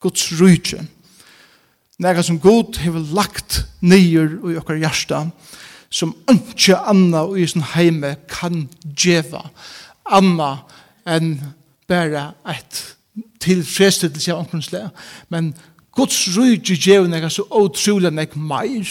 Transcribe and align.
Guds 0.00 0.28
rujtje. 0.40 0.82
Nega 1.98 2.22
som 2.22 2.40
god 2.40 2.76
hever 2.82 3.04
lagt 3.16 3.62
nyer 3.80 4.36
i 4.50 4.56
okkar 4.60 4.80
hjärsta, 4.80 5.22
som 5.88 6.12
ikke 6.28 6.76
anna 6.76 7.24
og 7.24 7.38
i 7.40 7.46
sin 7.48 7.64
heime 7.74 8.16
kan 8.28 8.66
djeva 8.84 9.46
anna 10.06 10.50
enn 11.06 11.38
bare 11.88 12.32
et 12.50 12.82
tilfredsstillelse 13.42 14.34
av 14.34 14.44
omkring 14.44 14.90
men 15.32 15.54
Guds 15.96 16.26
rujtje 16.36 16.76
djeva 16.76 17.08
nega 17.08 17.30
så 17.32 17.46
otrolig 17.56 18.10
nek 18.12 18.34
meir 18.36 18.90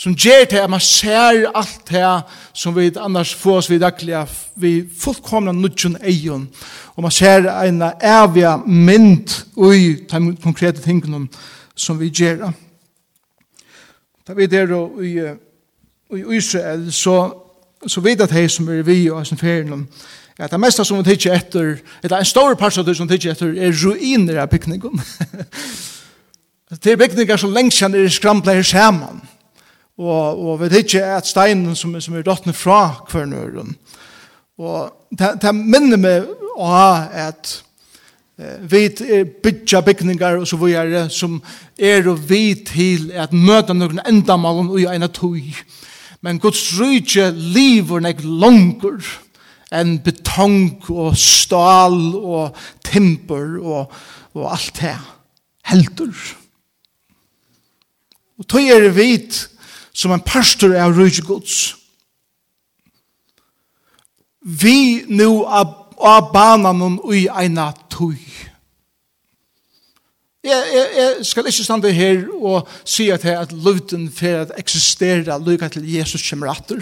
som 0.00 0.14
gjør 0.16 0.46
til 0.48 0.62
at 0.62 0.70
man 0.72 0.80
ser 0.80 1.50
alt 1.54 1.90
det 1.90 2.22
som 2.56 2.76
vi 2.76 2.88
annars 2.96 3.34
får 3.36 3.56
oss 3.56 3.70
vid 3.70 3.82
daglig, 3.84 4.16
vi 4.56 4.72
fullkomna 4.98 5.52
nudjon 5.52 5.98
eion 6.00 6.48
og 6.96 7.02
man 7.02 7.12
ser 7.12 7.46
en 7.48 7.82
evig 7.82 8.48
mynd 8.66 9.30
ui 9.56 9.94
de 10.10 10.36
konkrete 10.42 10.82
tingene 10.82 11.28
som 11.74 12.00
vi 12.00 12.10
gjør. 12.12 12.50
Da 14.28 14.36
vi 14.36 14.46
der 14.46 14.72
i, 15.00 15.14
i 16.16 16.36
Israel, 16.36 16.92
så, 16.92 17.32
så 17.86 18.00
vet 18.00 18.20
at 18.20 18.30
de 18.30 18.48
som 18.48 18.68
er 18.68 18.82
vi 18.82 19.10
og 19.10 19.26
som 19.26 19.38
ferien, 19.38 19.88
Ja, 20.40 20.46
det 20.46 20.60
meste 20.60 20.84
som 20.84 20.96
vi 20.98 21.04
tykker 21.04 21.34
etter, 21.36 21.74
eller 22.02 22.16
en 22.16 22.24
stor 22.24 22.54
part 22.54 22.78
av 22.78 22.84
det 22.86 22.94
som 22.96 23.08
tidsi 23.08 23.28
etter, 23.28 23.50
er 23.60 23.74
ruiner 23.76 24.38
av 24.40 24.48
bygningen. 24.48 25.02
det 26.70 26.86
er 26.92 26.96
bygninger 26.96 27.36
som 27.36 27.52
lengst 27.52 27.76
kjenner 27.76 28.06
i 28.06 28.08
skrampler 28.08 28.62
saman 28.62 29.20
og, 30.00 30.40
og 30.40 30.60
vet 30.62 30.78
ikke 30.80 31.02
at 31.18 31.28
steinen 31.28 31.76
som, 31.76 31.92
som 32.00 32.16
er 32.16 32.24
dottene 32.24 32.56
fra 32.56 33.02
kvernøren. 33.08 33.74
Og 34.60 34.92
det, 35.12 35.34
det 35.42 35.52
minner 35.56 36.00
meg 36.00 36.28
å 36.56 36.70
at 36.72 37.52
eh, 38.40 38.58
vi 38.70 38.86
bytja 39.44 39.82
bygningar 39.84 40.40
og 40.40 40.48
så 40.48 40.58
videre 40.60 41.06
som 41.12 41.38
er 41.78 42.08
og 42.10 42.20
vi 42.28 42.54
til 42.68 43.10
at 43.12 43.32
møta 43.36 43.76
noen 43.76 44.02
endamalen 44.08 44.72
og 44.72 44.88
en 44.88 45.08
tøy. 45.12 45.52
Men 46.20 46.40
Guds 46.40 46.66
rydje 46.76 47.30
lever 47.32 48.04
nek 48.04 48.20
langer 48.24 49.00
enn 49.72 50.00
betong 50.04 50.82
og 50.90 51.14
stål 51.16 52.00
og 52.18 52.58
timper 52.84 53.56
og, 53.60 53.92
og 54.36 54.50
alt 54.50 54.80
det. 54.80 54.96
Helter. 55.70 56.12
Og 58.40 58.48
tøy 58.48 58.72
er 58.72 58.88
vidt 58.96 59.49
som 60.00 60.14
en 60.14 60.24
pastor 60.24 60.72
av 60.80 60.96
rydde 60.96 61.26
gods. 61.28 61.74
Vi 64.40 65.04
nu 65.12 65.44
av 65.44 65.76
av 66.00 66.30
banan 66.32 66.98
og 66.98 67.12
i 67.14 67.26
eina 67.28 67.70
tøy. 67.92 68.18
Jeg, 70.40 70.60
jeg, 70.72 70.84
jeg 70.96 71.26
skal 71.28 71.50
ikke 71.50 71.64
stande 71.66 71.90
her 71.92 72.22
og 72.38 72.68
si 72.88 73.10
at, 73.12 73.26
jeg 73.28 73.36
at 73.36 73.52
løyden 73.52 74.06
for 74.16 74.46
at 74.46 74.54
eksistera 74.60 75.36
lykka 75.36 75.68
til 75.74 75.84
Jesus 75.84 76.24
kommer 76.24 76.48
atter. 76.54 76.80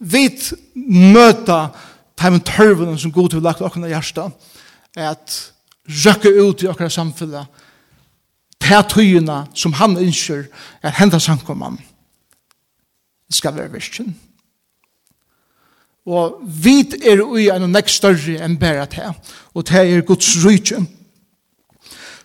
Vi 0.00 0.26
møter 0.74 1.72
teimen 2.20 2.44
tørvene 2.44 2.98
som 3.00 3.12
god 3.12 3.32
til 3.32 3.40
å 3.40 3.46
lagt 3.48 3.64
åkne 3.64 3.88
hjertet 3.88 4.36
at 5.00 5.38
røkke 6.04 6.34
ut 6.36 6.62
i 6.64 6.68
åkne 6.68 6.90
samfunnet 6.92 7.59
ta 8.60 8.82
tøyina 8.82 9.44
som 9.54 9.72
han 9.72 9.96
ønsker 9.98 10.46
at 10.82 10.98
henda 10.98 11.18
samkomman 11.18 11.78
skal 13.30 13.56
være 13.56 13.72
virkjen. 13.72 14.14
Og 16.06 16.40
vit 16.42 16.94
er 17.04 17.22
ui 17.22 17.48
en 17.52 17.66
og 17.68 17.74
nekst 17.74 18.00
større 18.00 18.40
enn 18.44 18.58
bæra 18.58 18.86
ta, 18.90 19.12
og 19.54 19.66
ta 19.68 19.84
er 19.84 20.02
Guds 20.06 20.32
rydje. 20.44 20.80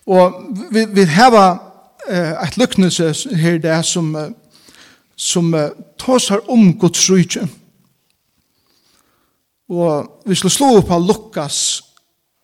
Og 0.05 0.39
vi, 0.71 0.85
vi 0.85 1.05
heva 1.09 1.45
eh, 2.09 2.33
et 2.45 2.57
lyknelse 2.57 3.35
her 3.35 3.57
det 3.61 3.77
som, 3.85 4.13
som 5.17 5.53
eh, 5.53 5.73
tåsar 5.99 6.45
om 6.49 6.73
Guds 6.79 7.09
rydje. 7.09 7.47
Og 9.69 10.21
vi 10.25 10.37
skal 10.37 10.53
slå 10.53 10.71
opp 10.77 10.91
av 10.93 11.01
Lukas 11.01 11.57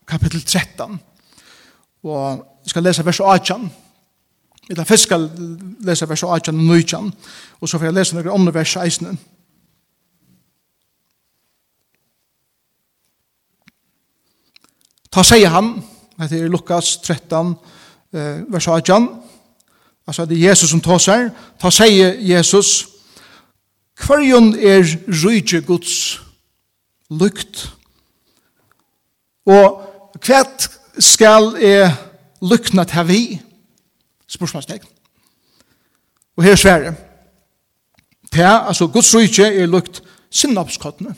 kapittel 0.10 0.42
13. 0.42 0.98
Og 2.04 2.42
vi 2.64 2.74
skal 2.74 2.84
lese 2.84 3.06
vers 3.06 3.22
18. 3.22 3.70
Jeg 4.72 4.78
tar 4.78 4.84
først 4.84 5.04
skal 5.04 5.30
lese 5.84 6.08
vers 6.10 6.24
18 6.24 6.56
og 6.56 6.64
19, 6.64 7.14
og 7.62 7.70
så 7.70 7.78
får 7.78 7.86
jeg 7.86 7.94
lese 7.94 8.16
noen 8.16 8.30
andre 8.32 8.54
vers 8.56 8.72
16. 8.72 9.18
Ta 15.12 15.26
sier 15.28 15.52
han, 15.52 15.74
dette 16.16 16.40
er 16.40 16.48
Lukas 16.48 16.94
13, 17.04 17.52
eh, 18.16 18.40
vers 18.48 18.68
18, 18.68 19.10
altså 20.08 20.26
det 20.26 20.40
er 20.40 20.48
Jesus 20.48 20.72
som 20.72 20.86
tar 20.88 21.04
seg, 21.04 21.28
ta 21.60 21.68
sier 21.68 22.16
Jesus, 22.32 22.72
hverjon 24.00 24.54
er 24.56 24.88
rydde 25.12 25.66
Guds 25.68 26.22
lukt, 27.12 27.68
og 29.52 29.84
hva 30.24 30.44
skal 30.96 31.58
er 31.60 31.92
lukna 32.40 32.88
til 32.88 33.10
vi, 33.12 33.24
Spørsmålstegn. 34.32 34.84
Og 36.36 36.44
her 36.44 36.56
svære. 36.56 36.96
Det 38.34 38.40
er, 38.40 38.60
altså, 38.60 38.88
Guds 38.88 39.16
rydtje 39.16 39.46
er 39.46 39.66
lukt 39.66 40.04
sinnapskottene. 40.30 41.16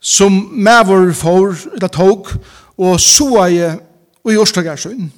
Som 0.00 0.32
mævor 0.32 1.12
får, 1.12 1.74
eller 1.74 1.88
tog, 1.88 2.28
og 2.76 3.00
så 3.00 3.24
er 3.24 3.78
i 4.30 4.34
Ørstagarsøen. 4.34 5.12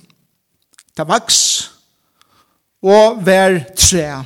Det 0.97 1.09
vaks, 1.09 1.71
og 2.83 3.27
vær 3.27 3.59
tre. 3.77 4.25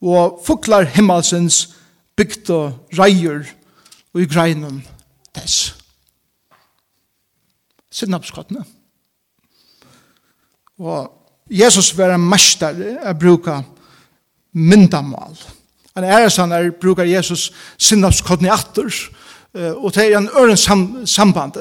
Og 0.00 0.42
fuklar 0.46 0.82
himmelsens 0.82 1.76
bygd 2.16 2.50
og 2.50 2.88
reier, 2.98 3.48
og 4.14 4.20
i 4.20 4.28
greinen 4.28 4.84
dess. 5.34 5.72
Sinnapskottene. 7.90 8.60
Sinnapskottene 8.60 8.83
Og 10.78 11.10
Jesus 11.50 11.92
var 11.98 12.14
en 12.14 12.28
mester 12.30 12.78
å 13.04 13.12
bruke 13.18 13.58
myndamål. 14.54 15.36
Han 15.94 16.06
er 16.06 16.30
sånn 16.32 16.54
at 16.54 16.80
bruker 16.82 17.06
Jesus 17.06 17.50
sinnapskoordinator, 17.78 18.90
og 19.78 19.92
det 19.94 20.08
er 20.08 20.16
en 20.18 20.30
øren 20.34 20.58
sam 20.58 21.04
samband. 21.06 21.60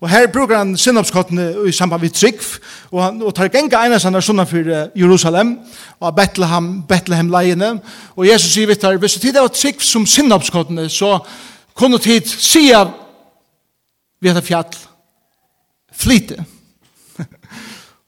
Og 0.00 0.08
her 0.08 0.26
bruker 0.32 0.56
han 0.56 0.76
sinnapskottene 0.76 1.50
i 1.68 1.72
samband 1.72 2.02
med 2.02 2.14
trygg, 2.16 2.40
og 2.92 3.02
han 3.02 3.22
og 3.22 3.34
tar 3.36 3.52
genga 3.52 3.82
einas 3.84 4.04
han 4.04 4.14
er 4.16 4.24
sånne 4.24 4.46
for 4.48 4.72
Jerusalem, 4.96 5.58
og 6.00 6.16
Bethlehem, 6.16 6.82
Bethlehem 6.88 7.32
leiene, 7.32 7.74
og 8.16 8.28
Jesus 8.28 8.52
sier 8.52 8.68
vidt 8.68 8.84
her, 8.84 8.96
hvis 9.00 9.20
det 9.20 9.34
var 9.36 9.52
trygg 9.52 9.84
som 9.84 10.06
sinnapskottene, 10.08 10.88
så 10.88 11.18
kunne 11.76 12.00
tid 12.00 12.28
sia 12.28 12.86
vi 14.20 14.32
etter 14.32 14.44
fjall 14.44 14.76
flyte 15.96 16.44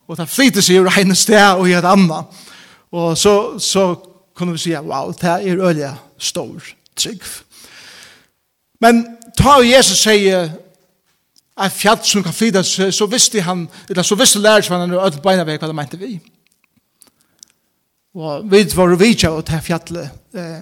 og 0.09 0.17
det 0.17 0.29
flyter 0.29 0.65
seg 0.65 0.81
ur 0.81 0.89
en 0.89 1.15
sted 1.17 1.59
og 1.59 1.69
i 1.69 1.77
et 1.77 1.85
annet. 1.85 2.39
Og 2.97 3.19
så, 3.19 3.35
så 3.61 3.91
kunne 4.35 4.55
vi 4.57 4.63
si, 4.63 4.73
wow, 4.73 5.13
det 5.13 5.29
er 5.29 5.61
øye 5.69 5.93
stor 6.19 6.65
trygg. 6.97 7.23
Men 8.81 9.05
ta 9.37 9.59
og 9.59 9.69
Jesus 9.69 10.01
sier 10.01 10.49
at 11.59 11.75
fjall 11.75 12.01
som 12.07 12.23
kan 12.23 12.35
flyta 12.35 12.63
seg, 12.63 12.93
så 12.95 13.07
visste 13.11 13.43
han, 13.43 13.67
eller 13.91 14.07
så 14.07 14.17
visste 14.19 14.41
lærer 14.41 14.65
seg 14.65 14.79
han 14.79 14.95
øye 14.95 15.23
beina 15.23 15.45
vei 15.45 15.59
hva 15.59 15.69
det 15.69 15.77
mente 15.77 16.01
vi. 16.01 16.17
Og 18.19 18.47
vi 18.51 18.65
var 18.75 18.95
vi 18.99 19.13
ikke 19.15 19.31
å 19.31 19.43
ta 19.47 19.61
fjallet, 19.63 20.15
eh, 20.35 20.61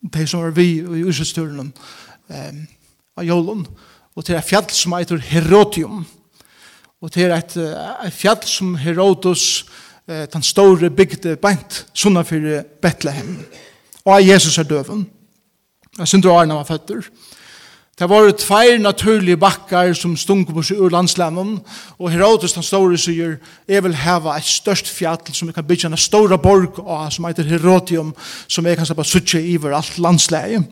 de 0.00 0.26
som 0.26 0.40
var 0.40 0.54
vi 0.56 0.80
i 0.80 1.02
Ursøsturen, 1.04 1.72
eh, 2.30 2.62
av 3.18 3.26
Jolun, 3.26 3.66
og 4.16 4.24
til 4.24 4.40
fjall 4.42 4.70
som 4.70 4.96
heter 4.96 5.20
Herotium, 5.20 6.06
Og 7.00 7.14
det 7.14 7.24
er 7.24 7.36
et, 7.36 7.56
et 8.06 8.12
fjall 8.12 8.42
som 8.44 8.74
Herodos, 8.76 9.64
eh, 10.08 10.26
den 10.32 10.42
store 10.42 10.90
bygde 10.90 11.36
beint, 11.40 11.86
sånne 11.96 12.24
for 12.28 12.62
Betlehem. 12.82 13.38
Og 14.04 14.28
Jesus 14.28 14.58
er 14.58 14.68
døven. 14.68 15.06
Jeg 15.98 16.08
synes 16.08 16.22
du 16.22 16.28
har 16.30 16.44
når 16.44 16.56
han 16.56 16.64
var 16.64 16.76
føtter. 16.76 17.08
Det 18.00 18.08
var 18.08 18.30
tveir 18.32 18.78
naturlige 18.80 19.36
bakkar 19.36 19.92
som 19.92 20.14
stung 20.16 20.46
på 20.48 20.62
seg 20.64 20.78
ur 20.80 20.88
landslænen, 20.88 21.58
og 21.98 22.08
Herodes 22.08 22.54
den 22.56 22.64
store 22.64 22.96
sier, 22.96 23.34
jeg 23.68 23.84
vil 23.84 23.96
heva 23.96 24.38
et 24.38 24.46
størst 24.48 24.88
fjall 24.88 25.20
som 25.36 25.50
jeg 25.50 25.58
kan 25.58 25.66
bygge 25.68 25.90
en 25.90 25.96
stor 26.00 26.32
borg 26.40 26.80
av, 26.86 27.10
som 27.12 27.28
heter 27.28 27.44
Herodium, 27.44 28.14
som 28.48 28.66
jeg 28.66 28.78
kan 28.78 28.88
slippe 28.88 29.04
suttje 29.04 29.42
iver 29.42 29.76
alt 29.76 29.98
landslæge. 29.98 30.62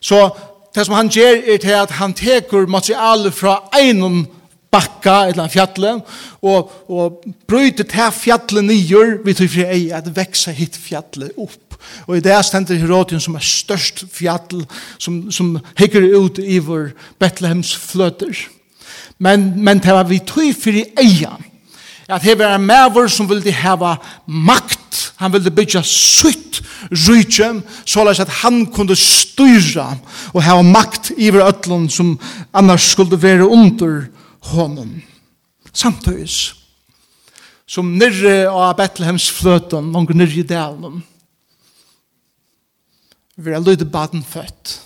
Så 0.00 0.30
det 0.74 0.86
som 0.86 0.96
han 0.96 1.12
gjør 1.12 1.42
er 1.52 1.60
til 1.60 1.76
at 1.82 1.90
han 2.00 2.14
teker 2.16 2.64
materialet 2.66 3.34
fra 3.34 3.58
einon 3.76 4.24
bakka 4.70 5.16
eller 5.28 5.44
en 5.44 5.52
fjallet, 5.52 6.12
og, 6.42 6.70
og 6.88 7.24
brøyde 7.50 7.84
til 7.84 8.14
fjallet 8.14 8.64
nyer, 8.64 9.18
vi 9.24 9.34
tror 9.34 9.50
fri 9.50 9.66
ei, 9.66 9.82
at 9.94 10.08
veksa 10.16 10.54
hit 10.54 10.78
fjallet 10.78 11.34
opp. 11.36 11.58
Og 12.06 12.18
i 12.18 12.22
det 12.24 12.36
stender 12.44 12.78
Herodion 12.78 13.22
som 13.22 13.36
er 13.38 13.44
størst 13.44 14.04
fjall, 14.12 14.64
som, 15.00 15.22
som 15.32 15.56
hikker 15.80 16.10
ut 16.20 16.40
i 16.42 16.60
vår 16.62 16.90
Bethlehems 17.20 17.72
fløter. 17.76 18.36
Men, 19.18 19.52
men 19.56 19.80
det 19.82 19.94
var 19.94 20.08
vi 20.08 20.20
tror 20.24 20.52
fri 20.56 20.84
eia, 21.00 21.34
at 22.10 22.24
det 22.26 22.38
var 22.40 22.56
en 22.56 22.66
maver 22.66 23.08
som 23.12 23.28
ville 23.30 23.52
hava 23.54 23.94
makt, 24.26 25.12
han 25.20 25.32
ville 25.34 25.52
bygja 25.52 25.82
sutt 25.86 26.58
rydtje, 26.90 27.50
så 27.86 28.06
at 28.08 28.40
han 28.40 28.64
kunde 28.72 28.96
styra 28.98 29.92
og 30.32 30.42
hava 30.42 30.64
makt 30.66 31.12
iver 31.16 31.44
ötlun 31.44 31.88
som 31.92 32.16
annars 32.56 32.90
skulle 32.94 33.20
være 33.20 33.46
under 33.46 34.08
honom. 34.40 35.02
Samtidig 35.72 36.28
som 37.70 37.92
nirre 37.94 38.48
av 38.50 38.74
Bethlehems 38.80 39.28
fløten, 39.30 39.92
noen 39.94 40.18
nirre 40.18 40.42
i 40.42 40.46
delen. 40.46 41.02
Vi 43.38 43.52
er 43.54 43.62
lydig 43.62 43.86
baden 43.92 44.24
født, 44.26 44.80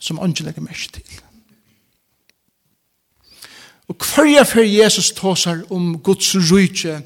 som 0.00 0.18
ånden 0.18 0.48
legger 0.48 0.64
mest 0.64 0.96
til. 0.98 1.20
Og 3.90 3.96
hver 4.06 4.28
jeg 4.30 4.46
for 4.46 4.66
Jesus 4.66 5.12
tåser 5.14 5.62
om 5.70 5.94
Guds 6.02 6.32
rydtje, 6.34 7.00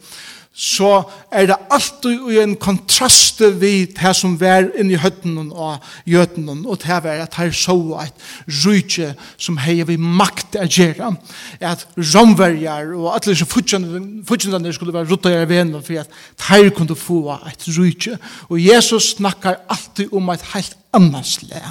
så 0.54 1.02
er 1.34 1.48
det 1.50 1.56
alltid 1.74 2.28
i 2.30 2.36
en 2.38 2.54
kontrast 2.62 3.40
vi 3.58 3.88
det 3.90 4.12
som 4.14 4.36
var 4.38 4.68
inne 4.78 4.94
i 4.94 5.00
høtten 5.02 5.50
og 5.50 5.82
gjøten 6.06 6.46
og 6.52 6.78
det 6.84 7.00
var 7.02 7.24
at 7.24 7.34
her 7.40 7.50
så 7.50 7.74
et 8.04 8.22
rydtje 8.62 9.08
som 9.34 9.58
hei 9.58 9.80
vi 9.82 9.96
makt 9.98 10.54
å 10.62 10.68
gjøre 10.68 11.10
at 11.58 11.82
romverjar 11.98 12.92
og 12.94 13.10
alle 13.12 13.32
disse 13.32 13.48
fortjentene 13.50 14.74
skulle 14.76 14.94
være 14.94 15.10
ruttet 15.10 15.34
i 15.34 15.48
vennen, 15.50 15.82
for 15.82 16.04
at 16.04 16.46
her 16.48 16.70
kunne 16.70 16.94
få 16.94 17.34
et 17.50 17.66
rydtje. 17.74 18.18
Og 18.48 18.60
Jesus 18.62 19.16
snakkar 19.16 19.64
alltid 19.68 20.14
om 20.14 20.30
et 20.30 20.44
helt 20.54 20.78
annars 20.94 21.40
le 21.42 21.62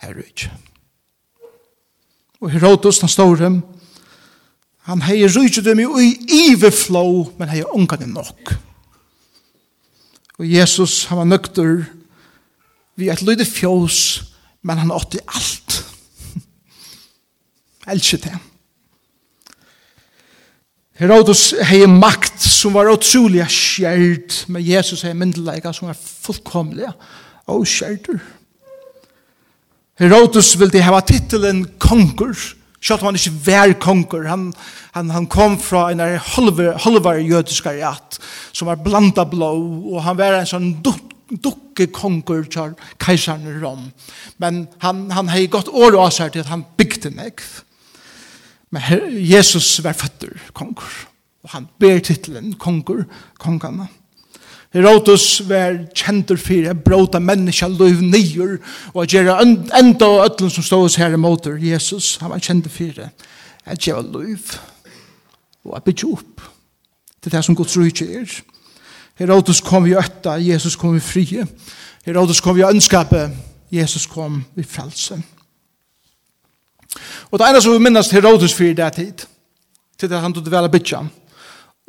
her 0.00 0.16
rydtje. 0.16 0.50
Og 2.40 2.50
Herodos, 2.50 2.98
den 2.98 3.12
store, 3.12 3.60
Han 4.88 5.02
hei 5.04 5.26
rujtjudum 5.28 5.80
i 5.82 5.86
ui 5.86 6.10
ive 6.48 6.70
flow, 6.72 7.28
men 7.38 7.52
hei 7.52 7.62
ungan 7.76 8.04
i 8.04 8.08
nok. 8.10 8.54
Og 10.40 10.46
Jesus, 10.48 11.04
han 11.10 11.20
var 11.20 11.28
nøkter 11.28 11.82
vi 13.00 13.08
et 13.12 13.22
lydig 13.24 13.46
fjås, 13.48 13.98
men 14.64 14.80
han 14.80 14.92
åtti 14.92 15.20
alt. 15.24 15.76
Elskje 17.92 18.20
det. 18.24 18.38
Herodos 21.00 21.54
hei 21.64 21.86
makt 21.88 22.42
som 22.44 22.74
var 22.76 22.90
utrolig 22.92 23.46
skjert, 23.48 24.42
men 24.52 24.64
Jesus 24.64 25.04
hei 25.06 25.14
myndelega 25.16 25.72
som 25.72 25.88
var 25.88 25.96
fullkomlig 25.96 26.90
og 27.48 27.64
skjertur. 27.68 28.20
Herodos 30.00 30.52
ville 30.60 30.82
hava 30.84 31.00
titelen 31.04 31.62
konger, 31.80 32.36
Sjalt 32.80 33.04
man 33.04 33.18
ikke 33.18 33.34
vær 33.44 33.74
konger, 33.76 34.24
han, 34.30 34.46
han, 34.94 35.10
han 35.12 35.26
kom 35.28 35.58
fra 35.60 35.90
en 35.92 36.00
halver, 36.00 36.78
halver 36.80 37.20
jødisk 37.20 37.66
ariat, 37.68 38.16
som 38.56 38.70
var 38.70 38.80
blanda 38.80 39.26
blå, 39.28 39.50
og 39.92 40.00
han 40.06 40.16
var 40.16 40.38
en 40.38 40.48
sånn 40.48 40.70
duk, 40.84 41.10
dukke 41.30 41.90
konger 41.94 42.46
til 42.50 42.72
keiseren 43.02 43.44
i 43.46 43.58
Rom. 43.60 43.90
Men 44.42 44.64
han, 44.82 45.04
han 45.12 45.28
har 45.30 45.44
gått 45.52 45.68
år 45.68 45.98
og 46.00 46.08
seg 46.14 46.32
til 46.32 46.42
at 46.42 46.50
han 46.50 46.64
bygde 46.80 47.12
meg. 47.14 47.44
Men 48.72 48.86
her, 48.88 49.06
Jesus 49.12 49.68
var 49.84 49.98
føtter 49.98 50.32
konger, 50.56 50.90
og 51.44 51.52
han 51.52 51.68
ber 51.82 52.00
titlen 52.06 52.54
konger, 52.60 53.04
kongene. 53.42 53.90
Herodes 54.70 55.40
var 55.48 55.80
kjentur 55.98 56.38
fyrir 56.38 56.70
en 56.70 56.78
bróta 56.78 57.18
menneska 57.18 57.66
løyv 57.66 58.04
nýjur 58.06 58.58
og 58.92 59.02
at 59.02 59.10
gjerra 59.10 59.40
enda 59.42 60.06
og 60.06 60.22
öllum 60.28 60.50
som 60.50 60.62
stås 60.62 60.98
her 61.00 61.16
imotor 61.16 61.58
Jesus, 61.58 62.16
han 62.22 62.30
var 62.30 62.38
kjentur 62.38 62.70
fyrir 62.70 63.08
at 63.66 63.82
gjerra 63.82 64.04
løyv 64.06 64.54
og 65.64 65.74
at 65.76 65.84
byggja 65.84 66.12
upp 66.14 66.46
til 67.20 67.32
det 67.32 67.44
som 67.44 67.56
Guds 67.58 67.76
rujtje 67.76 68.06
er. 68.20 68.30
Herodes 69.18 69.60
kom 69.60 69.84
vi 69.84 69.96
ötta, 69.98 70.38
Jesus 70.38 70.76
kom 70.76 70.94
vi 70.94 71.00
fri 71.00 71.26
Herodes 72.06 72.40
kom 72.40 72.56
vi 72.56 72.62
ønskape 72.62 73.26
Jesus 73.70 74.06
kom 74.06 74.44
vi 74.54 74.62
frelse 74.62 75.18
og 77.30 77.38
det 77.38 77.46
ene 77.46 77.60
som 77.62 77.74
vi 77.74 77.82
minnast 77.82 78.14
Herodes 78.14 78.54
fyrir 78.54 78.78
det 78.78 78.92
tid 78.92 79.26
til 79.98 80.10
det 80.10 80.20
han 80.20 80.32
tog 80.32 80.46
vel 80.46 80.64
a 80.64 81.02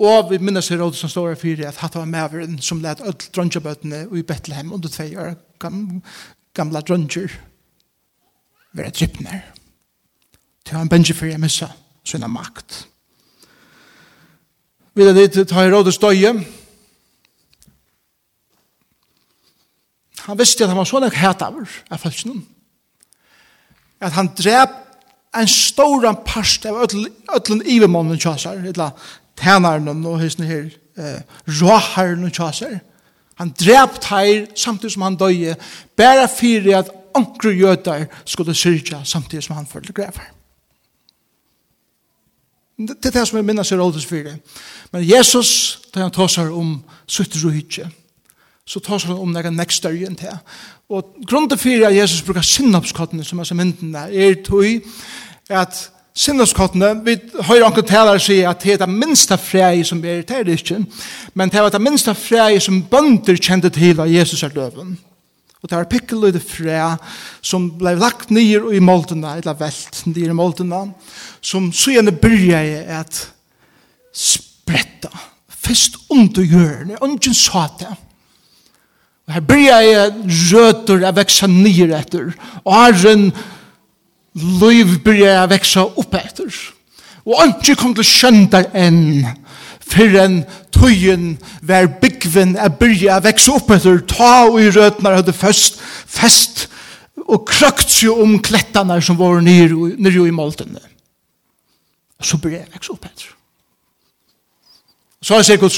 Og 0.01 0.31
vi 0.31 0.39
minnes 0.41 0.67
her 0.73 0.81
også 0.81 1.03
som 1.03 1.11
står 1.13 1.27
her 1.29 1.37
fyrir 1.37 1.67
at 1.69 1.77
hatt 1.77 1.95
var 1.95 2.09
maveren 2.09 2.57
som 2.63 2.81
let 2.81 3.03
öll 3.05 3.17
dronjabøtene 3.35 4.07
i 4.17 4.23
Bethlehem 4.25 4.73
under 4.73 4.89
tvei 4.89 5.13
år 5.13 5.35
gam, 5.61 6.01
gamla 6.57 6.81
dronjer 6.81 7.35
være 8.73 8.89
drippner 8.97 9.43
Til 10.65 10.77
han 10.77 10.89
bensje 10.89 11.13
fyrir 11.17 11.37
missa 11.41 11.67
sinna 12.05 12.27
makt. 12.29 12.87
Vi 14.93 15.03
er 15.05 15.13
dit 15.13 15.33
ta 15.33 15.43
til 15.43 15.57
Herodes 15.57 15.95
støye 15.95 16.33
Han 20.25 20.37
visste 20.37 20.63
at 20.63 20.69
han 20.69 20.77
var 20.77 20.85
sånn 20.85 21.09
hætaver 21.09 21.69
av 21.89 22.01
falskenen. 22.01 22.43
At 24.01 24.13
han 24.13 24.29
drep 24.37 24.75
en 25.33 25.47
stor 25.49 26.05
parst 26.27 26.65
av 26.69 26.77
ödlen 26.83 27.63
ivermannen 27.65 28.19
tjasar, 28.19 28.59
etla 28.69 28.91
tænaren 29.43 30.05
og 30.05 30.19
hysene 30.19 30.47
her, 30.47 30.63
eh, 30.97 31.21
råharen 31.47 32.23
og 32.23 32.33
tjaser. 32.33 32.79
Han 33.35 33.53
drept 33.59 34.05
her 34.05 34.45
samtidig 34.55 34.91
som 34.91 35.01
han 35.01 35.15
døye, 35.15 35.55
bare 35.97 36.27
fyrir 36.39 36.77
at 36.77 36.91
ankre 37.15 37.49
jøder 37.49 38.05
skulle 38.25 38.55
syrja 38.55 39.03
samtidig 39.03 39.43
som 39.43 39.55
han 39.55 39.67
følte 39.67 39.93
grever. 39.93 40.31
Det 42.77 43.05
er 43.05 43.19
det 43.19 43.27
som 43.27 43.37
jeg 43.37 43.45
minnes 43.45 43.71
i 43.71 43.75
rådets 43.75 44.05
4. 44.05 44.35
Men 44.91 45.09
Jesus, 45.09 45.81
da 45.95 45.99
han 45.99 46.11
tåsar 46.11 46.49
om 46.49 46.83
sutt 47.07 47.35
ruhitje, 47.43 47.89
så 48.65 48.79
tåsar 48.79 49.07
han 49.07 49.19
om 49.19 49.33
nega 49.33 49.49
nekst 49.49 49.77
større 49.83 50.07
enn 50.07 50.17
det. 50.17 50.33
Og 50.89 51.15
grunnen 51.27 51.49
til 51.49 51.57
fyrir 51.61 51.87
at 51.87 51.95
Jesus 51.95 52.21
brukar 52.25 52.41
sinnapskottene 52.41 53.23
som 53.23 53.39
er 53.39 53.43
som 53.43 53.57
mynden 53.57 53.95
er 53.95 54.35
tog 54.45 54.65
at 55.49 55.91
sinneskottene, 56.17 56.91
vi 57.05 57.15
hører 57.47 57.67
anker 57.69 57.85
taler 57.87 58.19
sier 58.21 58.49
at 58.51 58.63
det 58.63 58.75
er 58.75 58.83
det 58.83 58.89
minste 58.91 59.37
frei 59.39 59.83
som 59.87 60.01
er 60.03 60.25
til 60.27 60.51
ikke, 60.51 60.81
men 61.33 61.51
det 61.51 61.59
er 61.59 61.71
det 61.71 61.83
minste 61.83 62.15
frei 62.17 62.59
som 62.59 62.81
bønder 62.91 63.39
kjente 63.39 63.71
til 63.73 64.01
av 64.01 64.11
Jesus 64.11 64.43
er 64.43 64.53
døven. 64.55 64.97
Og 65.61 65.69
det 65.69 65.77
er 65.77 65.89
pikkeløyde 65.89 66.41
frei 66.41 66.95
som 67.45 67.69
ble 67.77 67.93
lagt 67.99 68.31
nyer 68.33 68.71
i 68.73 68.81
måltene, 68.83 69.37
eller 69.39 69.59
velt 69.59 70.03
nyer 70.09 70.33
i 70.33 70.37
måltene, 70.37 70.87
som 71.41 71.69
så 71.71 71.95
gjerne 71.95 72.15
byrja 72.17 72.63
i 72.65 72.77
at 72.97 73.21
spretta, 74.11 75.11
fest 75.47 75.99
under 76.11 76.43
hjørnet, 76.43 76.97
ungen 77.01 77.37
sa 77.37 77.67
det. 77.79 77.93
Og 79.29 79.35
her 79.37 79.45
byrja 79.47 79.77
jeg 79.85 80.13
røter 80.51 81.05
jeg 81.05 81.15
veksa 81.21 81.47
nyer 81.47 81.93
etter, 82.01 82.33
og 82.65 82.73
her 82.75 82.97
liv 84.35 84.99
byrja 85.03 85.41
a 85.41 85.47
veksa 85.51 85.85
upp 85.99 86.15
etter. 86.15 86.51
Og 87.25 87.41
ikke 87.47 87.77
kom 87.79 87.95
til 87.95 88.07
skjøndar 88.07 88.69
enn 88.77 89.25
fyrren 89.91 90.41
tøyen 90.71 91.35
var 91.67 91.89
byggven 92.01 92.55
a 92.59 92.69
byrja 92.71 93.17
a 93.19 93.25
veksa 93.25 93.57
upp 93.59 93.73
etter 93.75 93.99
ta 94.07 94.47
og 94.47 94.61
i 94.61 94.71
rødnar 94.71 95.19
hadde 95.19 95.35
fest, 95.35 95.81
fest 96.07 96.67
og 97.27 97.43
krøkt 97.47 97.91
seg 97.91 98.15
om 98.23 98.39
klettene 98.43 98.97
som 99.03 99.19
var 99.19 99.43
nere 99.43 100.25
i 100.27 100.33
måltene. 100.35 100.81
Så 102.21 102.39
byrja 102.41 102.63
a 102.65 102.73
veksa 102.73 102.95
upp 102.95 103.05
etter. 103.05 103.29
Så 105.21 105.35
har 105.35 105.43
jeg 105.43 105.51
sett 105.51 105.61
godt 105.61 105.77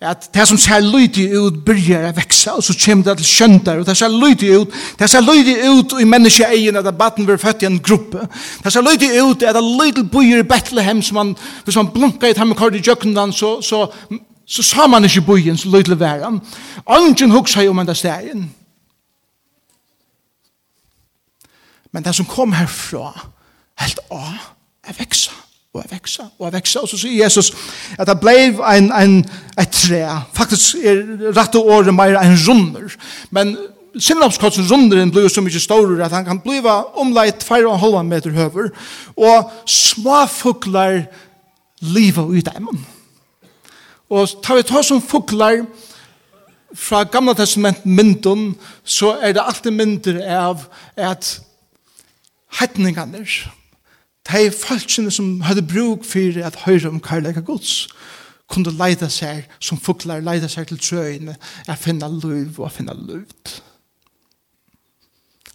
at 0.00 0.28
det 0.34 0.44
som 0.48 0.58
ser 0.58 0.80
lydig 0.80 1.26
ut 1.34 1.56
byrjar 1.66 2.08
å 2.08 2.14
vekse, 2.14 2.52
og 2.54 2.62
så 2.62 2.74
kommer 2.78 3.04
det 3.08 3.16
til 3.18 3.26
skjøndar, 3.26 3.80
og 3.80 3.86
det 3.88 3.96
ser 3.98 4.12
lydig 4.12 4.50
ut, 4.60 4.76
det 4.98 5.08
ser 5.10 5.24
lydig 5.26 5.56
ut 5.66 5.94
i 5.98 6.06
menneskeeien 6.06 6.78
at 6.78 6.90
baden 6.98 7.26
blir 7.26 7.40
født 7.40 7.64
i 7.64 7.66
en 7.66 7.80
gruppe, 7.82 8.28
det 8.62 8.72
ser 8.72 8.86
lydig 8.86 9.10
ut 9.18 9.42
at 9.42 9.56
det 9.56 9.62
er 9.62 9.82
lydig 9.82 10.04
byer 10.12 10.44
i 10.44 10.46
Bethlehem, 10.46 11.02
som 11.02 11.18
man, 11.18 11.34
hvis 11.64 11.76
man 11.80 11.90
blunker 11.94 12.28
i 12.28 12.30
et 12.30 12.38
tammerkord 12.38 12.78
i 12.78 12.84
jøkkenen, 12.86 13.32
så, 13.32 13.56
så, 13.62 13.88
så 14.46 14.62
sa 14.62 14.86
man 14.86 15.04
ikke 15.04 15.26
byen, 15.32 15.58
så 15.58 15.72
lydig 15.74 15.98
væren. 16.00 16.38
Angen 16.86 17.34
hugsa 17.34 17.66
jo 17.66 17.74
om 17.74 17.82
enda 17.82 17.94
stegen. 17.94 18.46
Men 21.92 22.04
det 22.04 22.14
som 22.14 22.28
kom 22.28 22.52
herfra, 22.54 23.10
helt 23.82 23.98
å, 24.14 24.22
er 24.86 24.98
veksa 24.98 25.47
og 25.78 25.86
jeg 25.86 25.94
veksa, 25.96 26.28
og 26.38 26.46
jeg 26.46 26.56
veksa, 26.58 26.82
og 26.82 26.90
så 26.90 27.00
sier 27.00 27.24
Jesus 27.24 27.52
at 27.98 28.08
det 28.10 28.18
ble 28.20 28.34
en, 28.50 28.92
en, 28.92 29.16
et 29.58 29.74
tre, 29.74 30.02
faktisk 30.36 30.82
er 30.82 31.02
rett 31.36 31.58
og 31.58 31.72
året 31.78 31.94
mer 31.94 32.18
en 32.20 32.38
runder, 32.46 32.94
men 33.34 33.56
sinnapskotsen 33.98 34.68
runderen 34.70 35.10
blir 35.10 35.26
jo 35.26 35.32
så 35.32 35.42
mye 35.42 35.62
større 35.62 36.04
at 36.04 36.14
han 36.14 36.26
kan 36.26 36.40
bli 36.42 36.60
omleit 36.98 37.46
4,5 37.46 38.02
meter 38.06 38.36
høver, 38.36 38.70
og 39.16 39.50
småfuglar 39.66 41.04
livet 41.80 42.38
ut 42.38 42.48
av 42.48 42.58
dem. 42.58 42.86
Og 44.08 44.38
tar 44.42 44.58
vi 44.58 44.64
ta 44.66 44.82
som 44.82 45.02
fuglar 45.04 45.62
fra 46.76 47.04
gamla 47.04 47.34
testament 47.36 47.84
mynden, 47.86 48.54
så 48.84 49.16
er 49.22 49.32
det 49.36 49.44
alltid 49.44 49.76
mynder 49.76 50.20
av 50.38 50.66
at 50.96 51.38
hetningene 52.60 53.22
er 53.22 53.57
de 54.28 54.50
falskene 54.52 55.10
som 55.10 55.40
hadde 55.40 55.66
bruk 55.66 56.04
for 56.04 56.40
at 56.44 56.56
høyre 56.66 56.88
om 56.88 57.00
karlæka 57.00 57.40
gods, 57.40 57.88
kunde 58.48 58.72
leida 58.72 59.08
seg 59.12 59.48
som 59.60 59.80
fuglar 59.80 60.22
leida 60.24 60.48
seg 60.48 60.68
til 60.68 60.80
trøyene 60.80 61.34
a 61.68 61.76
finna 61.76 62.08
luv 62.08 62.60
og 62.60 62.68
a 62.68 62.72
finna 62.72 62.94
luv. 62.96 63.26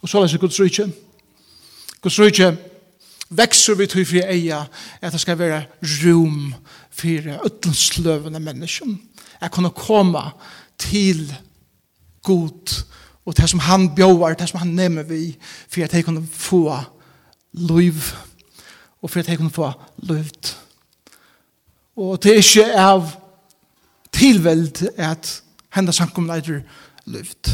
Og 0.02 0.10
så 0.10 0.20
leser 0.22 0.38
Guds 0.38 0.60
rykje. 0.60 0.86
Guds 2.02 2.18
rykje 2.20 2.52
vekser 3.34 3.78
vi 3.78 3.86
til 3.90 4.06
fyrir 4.06 4.28
eia 4.30 4.60
at 5.00 5.14
det 5.14 5.22
skal 5.22 5.38
være 5.40 5.64
rom 6.04 6.52
for 6.92 7.30
utensløvende 7.46 8.40
mennesker. 8.40 8.94
Jeg 9.40 9.50
kunne 9.50 9.70
komme 9.70 10.22
til 10.78 11.32
god 12.22 12.84
og 13.24 13.36
det 13.36 13.48
som 13.48 13.62
han 13.64 13.88
bjóar, 13.96 14.34
det 14.36 14.48
som 14.48 14.60
han 14.60 14.74
nemmer 14.76 15.02
vi, 15.02 15.36
for 15.68 15.84
at 15.84 15.94
jeg 15.94 16.04
kunne 16.04 16.26
få 16.26 16.76
liv 17.52 17.94
og 19.04 19.10
for 19.10 19.20
at 19.20 19.28
jeg 19.28 19.38
kunne 19.38 19.52
få 19.52 19.72
løyvd. 19.96 20.56
Og 21.96 22.22
det 22.22 22.32
er 22.32 22.40
ikke 22.40 22.78
av 22.80 23.10
tilveld 24.12 24.86
at 24.96 25.42
henda 25.74 25.92
samkomne 25.92 26.32
leider 26.32 26.62
løyvd. 27.04 27.52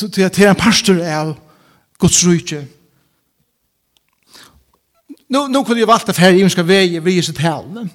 Det 0.00 0.18
er 0.18 0.50
en 0.50 0.58
pastor 0.58 0.98
av 1.04 1.36
Guds 1.98 2.24
rydtje. 2.26 2.64
Nå, 5.30 5.46
nå 5.46 5.62
kunne 5.62 5.78
jeg 5.78 5.88
valgt 5.88 6.10
at 6.10 6.18
her 6.18 6.34
i 6.34 6.42
ønska 6.42 6.64
vei 6.66 6.98
vi 6.98 7.18
i 7.20 7.22
sitt 7.22 7.38
hælne. 7.38 7.86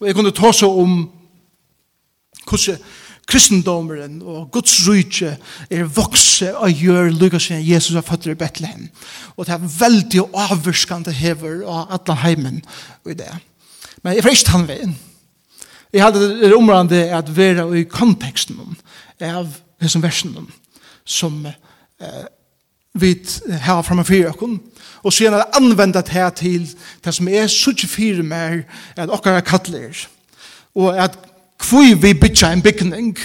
Og 0.00 0.06
jeg 0.08 0.16
kunne 0.16 0.32
ta 0.32 0.52
så 0.56 0.70
om 0.72 1.02
hvordan 2.48 2.80
kristendomeren 3.26 4.20
og 4.22 4.50
Guds 4.54 4.76
rujtje 4.86 5.32
er 5.70 5.88
vokse 5.90 6.52
og 6.54 6.70
gjør 6.70 7.10
lukka 7.10 7.40
siden 7.42 7.64
Jesus 7.66 7.96
er 7.98 8.06
født 8.06 8.28
i 8.30 8.38
Bethlehem. 8.38 8.88
Og 9.36 9.46
det 9.46 9.56
er 9.56 9.66
veldig 9.80 10.22
avvurskande 10.46 11.12
hever 11.12 11.64
av 11.66 11.90
alle 11.98 12.18
heimen 12.22 12.62
i 13.06 13.18
det. 13.18 13.32
Men 14.02 14.14
jeg 14.14 14.26
frist 14.26 14.52
han 14.54 14.68
veien. 14.68 14.94
Jeg 15.92 16.04
hadde 16.04 16.22
det 16.42 16.54
omrande 16.54 17.02
at 17.14 17.30
være 17.36 17.66
i 17.80 17.86
konteksten 17.90 18.76
av 19.22 19.50
disse 19.82 20.00
versene 20.02 20.44
som 21.06 21.44
eh, 21.46 22.24
vi 22.96 23.12
har 23.62 23.82
framme 23.82 24.04
for 24.04 24.14
dere. 24.14 24.58
Og 25.02 25.12
så 25.12 25.26
gjerne 25.26 25.44
anvende 25.56 26.00
det 26.00 26.14
her 26.14 26.30
til 26.30 26.66
det 27.04 27.14
som 27.14 27.28
er 27.28 27.46
så 27.50 27.72
ikke 27.74 27.90
fire 27.90 28.22
mer 28.22 28.62
at 28.96 29.08
dere 29.08 29.36
er 29.36 29.46
kattler. 29.46 30.06
Og 30.74 30.96
at 30.98 31.18
hvor 31.62 31.96
vi 32.00 32.14
bytja 32.14 32.52
en 32.52 32.62
bygning. 32.62 33.18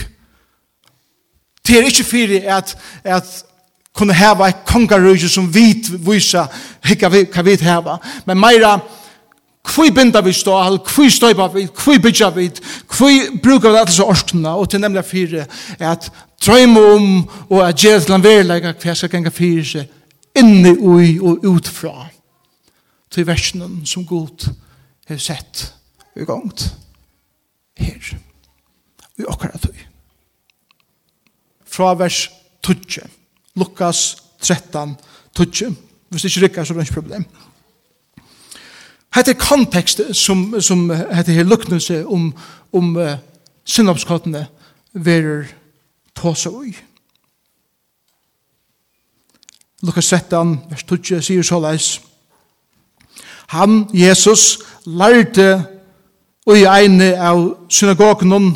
Det 1.68 1.78
er 1.78 1.86
ikke 1.86 2.04
fyrir 2.04 2.58
at, 2.58 2.78
at 3.04 3.44
kunne 3.94 4.14
heva 4.14 4.48
et 4.48 4.66
kongarøyje 4.66 5.30
som 5.30 5.50
vit 5.54 5.92
vysa 6.08 6.48
hikka 6.86 7.10
vi, 7.12 7.26
hva 7.28 7.44
vi 7.46 7.56
heva. 7.62 7.98
Men 8.26 8.40
meira, 8.40 8.78
kvui 9.68 9.92
binda 9.92 10.22
vi 10.26 10.34
stål, 10.34 10.80
kvui 10.88 11.10
støypa 11.12 11.48
vi, 11.54 11.68
kvui 11.76 12.00
bytja 12.02 12.32
vi, 12.36 12.50
kvui 12.90 13.20
bruka 13.44 13.70
vi 13.70 13.82
alle 13.82 13.94
så 13.94 14.08
orskna, 14.10 14.56
og 14.56 14.70
til 14.70 14.82
nemlig 14.82 15.06
fyrir 15.06 15.46
at 15.80 16.10
drøyma 16.46 16.86
om 16.96 17.10
og 17.50 17.68
at 17.68 17.76
gjerra 17.76 18.06
til 18.06 18.16
en 18.16 18.24
verilega 18.24 18.74
hva 18.74 18.96
skal 18.96 19.12
genga 19.12 19.34
fyrir 19.34 19.68
seg 19.68 20.40
inni 20.40 20.72
ui 20.72 21.18
og 21.20 21.46
utfra 21.46 22.08
til 23.12 23.28
versjonen 23.28 23.82
som 23.86 24.06
god 24.08 24.48
har 25.10 25.20
sett 25.20 25.68
i 26.16 26.26
gongt 26.26 26.70
her. 27.82 28.18
Vi 29.18 29.26
okkar 29.28 29.58
tøy. 29.58 29.78
Fra 31.66 31.94
vers 31.96 32.30
12. 32.64 33.10
Lukas 33.56 34.24
13, 34.42 34.98
12. 35.36 35.76
Hvis 36.10 36.22
det 36.22 36.30
ikke 36.30 36.46
rikker, 36.46 36.64
så 36.64 36.74
er 36.74 36.78
det 36.78 36.88
ikke 36.88 37.02
problem. 37.02 37.26
Hette 39.16 39.34
kontekst 39.34 40.02
som, 40.16 40.62
som 40.62 40.90
hette 40.90 41.36
her 41.36 41.44
luknelse 41.44 42.06
om, 42.08 42.30
om 42.74 42.96
uh, 42.96 43.18
synnopskottene 43.68 44.46
verer 44.94 45.52
tåse 46.16 46.50
ui. 46.50 46.72
Lukas 49.84 50.08
13, 50.08 50.60
vers 50.70 50.84
12, 50.84 51.22
sier 51.22 51.44
så 51.44 51.60
leis. 51.60 52.02
Han, 53.52 53.90
Jesus, 53.94 54.60
lærte 54.86 55.66
og 56.46 56.58
i 56.58 56.66
egne 56.66 57.14
av 57.22 57.42
synagogen 57.70 58.56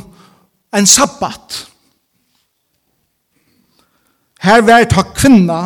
en 0.75 0.87
sabbat. 0.87 1.65
Her 4.41 4.61
var 4.61 4.85
ta 4.89 5.03
kvinna 5.15 5.59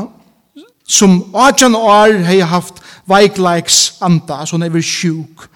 som 0.87 1.21
18 1.35 1.75
år 1.75 2.23
hei 2.27 2.39
haft 2.41 2.81
veikleiks 3.09 3.99
anda, 4.01 4.45
så 4.45 4.57
hun 4.57 4.65
er 4.65 4.81
sjuk. 4.81 5.47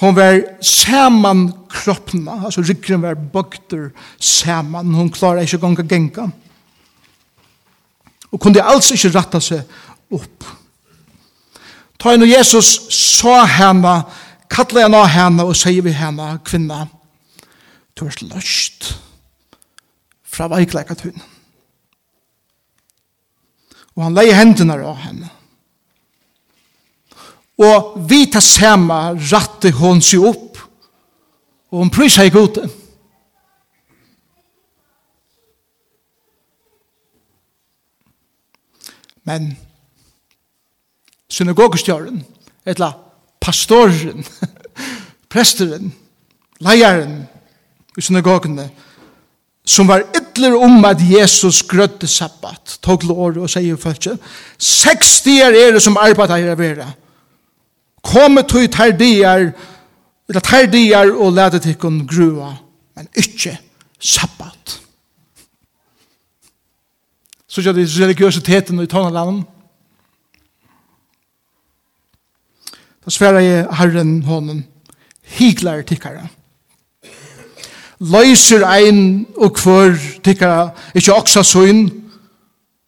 Hon 0.00 0.16
var 0.16 0.40
saman 0.64 1.50
kroppna, 1.68 2.38
altså 2.44 2.64
ryggen 2.64 3.02
var 3.02 3.14
bøkter 3.14 3.90
saman, 4.18 4.94
hon 4.94 5.10
klarar 5.12 5.44
ikke 5.44 5.60
gonga 5.60 5.84
genga. 5.84 6.30
Og 8.32 8.40
kunde 8.40 8.62
alls 8.62 8.90
ikke 8.94 9.12
ratta 9.12 9.40
seg 9.42 9.60
opp. 10.10 10.46
Ta 12.00 12.14
inn 12.14 12.24
og 12.24 12.32
Jesus 12.32 12.78
sa 12.96 13.42
henne 13.44 13.98
kallar 14.50 14.88
henne 14.88 15.02
henne 15.14 15.46
og 15.46 15.56
sier 15.58 15.84
vi 15.86 15.94
henne, 15.94 16.32
kvinna, 16.44 16.84
du 17.94 18.06
er 18.06 18.22
løst 18.30 18.94
fra 20.30 20.48
veikleikat 20.50 21.02
tunn. 21.04 21.22
Og 23.96 24.06
han 24.06 24.16
leier 24.16 24.38
hendene 24.38 24.78
av 24.78 24.98
henne. 25.04 25.30
Og 27.60 27.96
vi 28.08 28.24
tar 28.32 28.44
samme 28.44 28.98
rattet 29.30 29.76
hun 29.76 30.00
seg 30.00 30.24
opp, 30.30 30.60
og 31.70 31.82
hun 31.82 31.92
prøver 31.92 32.14
seg 32.14 32.32
god. 32.32 32.62
Men 39.28 39.52
synagogestjøren, 41.30 42.24
etla 42.64 42.94
pastoren, 43.40 44.24
presteren, 45.32 45.92
leieren 46.60 47.22
i 47.96 48.04
synagogene, 48.04 48.68
som 49.64 49.88
var 49.88 50.02
ytler 50.16 50.56
om 50.56 50.84
at 50.84 51.02
Jesus 51.04 51.62
grødde 51.62 52.08
sabbat, 52.08 52.78
tog 52.82 53.04
lår 53.06 53.38
og 53.44 53.50
sier 53.50 53.76
følelse, 53.76 54.16
60 54.58 55.26
er 55.40 55.56
det 55.56 55.82
som 55.82 55.98
arbeider 56.00 56.40
her 56.40 56.58
vera. 56.58 56.88
Komme 58.02 58.42
tog 58.42 58.66
terdier, 58.72 59.50
eller 60.28 60.40
terdier 60.40 61.12
og 61.12 61.32
lede 61.36 61.58
til 61.58 61.76
kun 61.76 62.02
grua, 62.08 62.54
men 62.96 63.08
ikke 63.16 63.58
sabbat. 64.00 64.80
Så 67.50 67.62
gjør 67.62 67.72
det 67.72 67.88
religiøsiteten 68.00 68.80
i 68.80 68.86
tonalanden, 68.86 69.44
Så 73.10 73.16
sverar 73.16 73.40
jeg 73.42 73.66
Herren 73.74 74.22
honom, 74.22 74.60
hiklar 75.34 75.80
tikkara. 75.82 76.28
Løyser 77.98 78.62
ein 78.62 79.26
og 79.34 79.56
kvør 79.58 79.96
tikkara, 80.22 80.68
ikkje 80.94 81.16
oksa 81.18 81.42
søyn, 81.42 81.88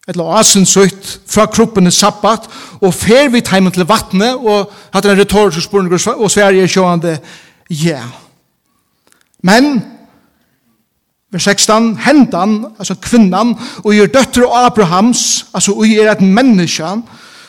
eller 0.07 0.37
asen 0.39 0.63
søyt, 0.65 1.09
fra 1.27 1.43
kroppen 1.51 1.87
i 1.87 1.91
sabbat, 1.91 2.47
og 2.79 2.93
fer 2.95 3.27
vi 3.33 3.41
teimen 3.43 3.75
til 3.75 3.83
vattnet, 3.89 4.39
og 4.39 4.71
hatt 4.93 5.09
en 5.11 5.19
retorisk 5.19 5.67
spørning, 5.67 5.99
og 6.15 6.31
sverar 6.31 6.55
jeg 6.55 6.71
sjående, 6.71 7.17
ja. 7.83 8.05
Men, 9.43 9.81
vers 11.35 11.49
16, 11.51 11.97
hendan, 12.07 12.61
altså 12.79 12.95
kvinnan, 12.95 13.57
og 13.83 13.91
gjør 13.91 14.15
døtter 14.15 14.47
Abrahams, 14.63 15.49
altså 15.53 15.75
og 15.75 15.91
gjør 15.91 16.13
et 16.15 16.23
menneske, 16.23 16.95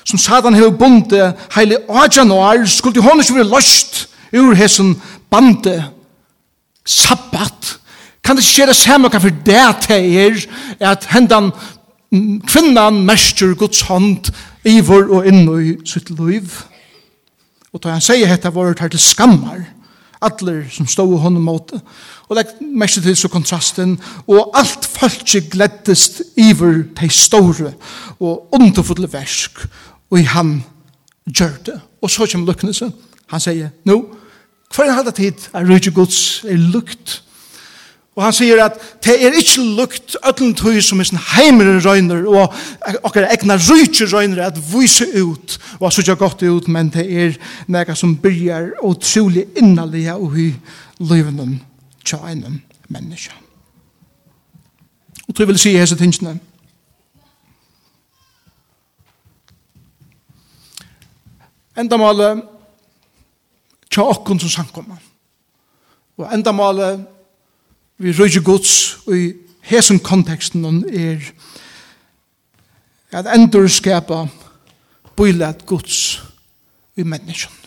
som 0.05 0.19
Satan 0.19 0.55
hever 0.55 0.71
bonde 0.71 1.33
heile 1.55 1.79
18 1.89 2.31
år, 2.31 2.67
skulle 2.67 3.03
hon 3.03 3.21
ikke 3.21 3.35
være 3.35 3.51
løst 3.55 4.09
ur 4.35 4.55
hessen 4.55 4.95
bande 5.31 5.85
sabbat. 6.87 7.79
Kan 8.25 8.37
det 8.37 8.45
skjere 8.45 8.75
samme 8.75 9.09
hva 9.09 9.21
for 9.21 9.33
det 9.47 9.65
til 9.85 10.45
er 10.81 10.93
at 10.93 11.09
hendan 11.13 11.53
kvinnan 12.49 13.03
mestjer 13.07 13.55
Guds 13.59 13.85
hånd 13.89 14.31
i 14.65 14.79
vår 14.85 15.11
og 15.13 15.29
inn 15.29 15.45
i 15.61 15.75
sitt 15.89 16.11
liv. 16.15 16.49
Og 17.75 17.83
da 17.83 17.97
han 17.97 18.05
sier 18.05 18.31
hette 18.31 18.53
vår 18.55 18.77
tar 18.79 18.93
til 18.93 19.03
skammar, 19.03 19.65
atler 20.25 20.63
som 20.73 20.87
stod 20.89 21.17
i 21.17 21.21
hånden 21.21 21.45
måte. 21.45 21.81
Og 22.31 22.39
legg 22.39 22.55
mest 22.61 23.03
til 23.05 23.17
så 23.19 23.29
kontrasten, 23.29 23.99
og 24.31 24.55
alt 24.57 24.87
folk 24.89 25.27
gleddest 25.51 26.23
iver 26.41 26.85
til 26.97 27.11
store 27.13 27.75
og 28.21 28.55
underfulle 28.55 29.11
versk 29.13 29.67
og 30.11 30.21
i 30.21 30.27
han 30.29 30.57
gjør 31.27 31.57
det. 31.67 31.81
Og 32.03 32.11
så 32.11 32.27
kommer 32.31 32.53
lukknelse. 32.53 32.91
Han 33.33 33.41
sier, 33.41 33.73
nå, 33.89 34.01
hva 34.75 34.89
er 34.91 35.05
det 35.07 35.15
tid 35.17 35.47
er 35.55 35.69
rydde 35.69 35.93
gods 35.95 36.19
er 36.49 36.59
lukt. 36.59 37.21
Og 38.15 38.23
han 38.23 38.35
sier 38.35 38.61
at 38.63 38.77
det 39.03 39.15
er 39.27 39.35
ikke 39.35 39.63
lukt 39.75 40.15
ødlen 40.23 40.53
tøy 40.55 40.79
som 40.85 41.01
er 41.03 41.09
sin 41.09 41.19
heimere 41.33 41.81
røyner 41.83 42.27
og 42.31 42.55
okkar 43.03 43.27
egna 43.27 43.57
rydde 43.59 44.07
røyner 44.13 44.45
at 44.45 44.61
vise 44.71 45.09
ut 45.19 45.57
og 45.81 45.93
så 45.93 46.05
gjør 46.07 46.21
godt 46.21 46.45
ut, 46.47 46.69
men 46.69 46.93
det 46.95 47.07
er 47.11 47.39
nega 47.67 47.97
som 47.99 48.15
byrjar 48.17 48.77
utrolig 48.87 49.49
innalige 49.59 50.15
og 50.15 50.39
i 50.39 50.53
løyvenen 51.03 51.59
tja 52.07 52.21
enn 52.31 52.61
menneska. 52.89 53.35
Og 55.27 55.35
tøy 55.35 55.49
vil 55.49 55.59
si 55.59 55.75
hese 55.75 55.99
tingene, 55.99 56.39
Endamålet 61.77 62.45
tja 63.91 64.05
okkon 64.07 64.41
som 64.43 64.53
samkommer. 64.53 65.01
Og 66.19 66.29
endamålet 66.35 67.03
vi 68.03 68.15
røyge 68.15 68.43
gods 68.43 68.75
og 69.07 69.17
i 69.17 69.27
hesen 69.67 70.01
konteksten 70.03 70.85
er 70.91 71.23
at 73.15 73.29
endur 73.35 73.69
skapa 73.71 74.25
bøylet 75.17 75.63
gods 75.67 76.21
i 76.99 77.07
menneskene. 77.07 77.65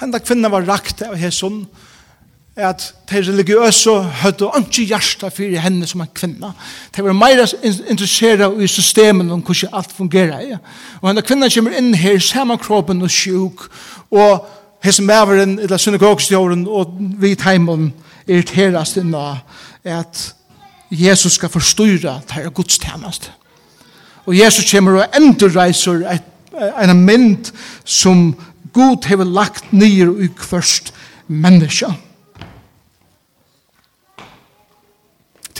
Henda 0.00 0.16
kvinna 0.24 0.48
var 0.48 0.64
rakt 0.64 1.02
av 1.04 1.16
hesson, 1.20 1.66
at 2.56 2.94
de 3.10 3.16
religiøse 3.16 3.92
hadde 4.22 4.50
ikke 4.58 4.84
hjerte 4.90 5.30
for 5.30 5.60
henne 5.62 5.86
som 5.86 6.00
en 6.00 6.10
kvinna. 6.14 6.52
De 6.96 7.04
var 7.04 7.12
mer 7.12 7.44
interessert 7.62 8.62
i 8.62 8.66
systemet 8.66 9.30
om 9.32 9.40
hvordan 9.40 9.74
alt 9.74 9.92
fungerer. 9.92 10.40
Ja. 10.40 10.58
Og 11.00 11.08
henne 11.08 11.22
kvinna 11.22 11.48
kommer 11.48 11.76
inn 11.78 11.94
her, 11.94 12.56
kroppen 12.56 13.02
og 13.02 13.10
sjuk, 13.10 13.68
og 14.10 14.46
hese 14.84 15.02
maveren, 15.02 15.58
eller 15.58 15.76
synagogstjåren, 15.76 16.66
og 16.66 16.96
vi 17.20 17.34
teimen 17.34 17.92
irriteres 18.26 18.96
inn 18.96 19.14
av 19.14 19.40
at 19.84 20.34
Jesus 20.90 21.38
skal 21.38 21.48
forstyrre 21.48 22.20
til 22.28 22.50
gudstjenest. 22.50 23.30
Og 24.26 24.36
Jesus 24.38 24.70
kommer 24.72 25.00
og 25.00 25.16
endreiser 25.16 26.02
en 26.82 26.96
mynd 27.06 27.52
som 27.84 28.34
Gud 28.72 29.06
har 29.06 29.24
lagt 29.24 29.72
ned 29.72 30.22
i 30.22 30.28
hverst 30.28 30.94
menneskene. 31.28 32.09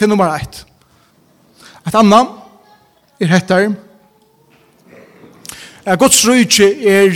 til 0.01 0.09
nummer 0.09 0.33
ett. 0.33 0.63
Et 1.85 1.95
annet 1.95 3.21
er 3.21 3.29
hettar. 3.29 3.69
At 5.85 5.99
Guds 6.01 6.23
rydtje 6.25 6.67
er 6.89 7.13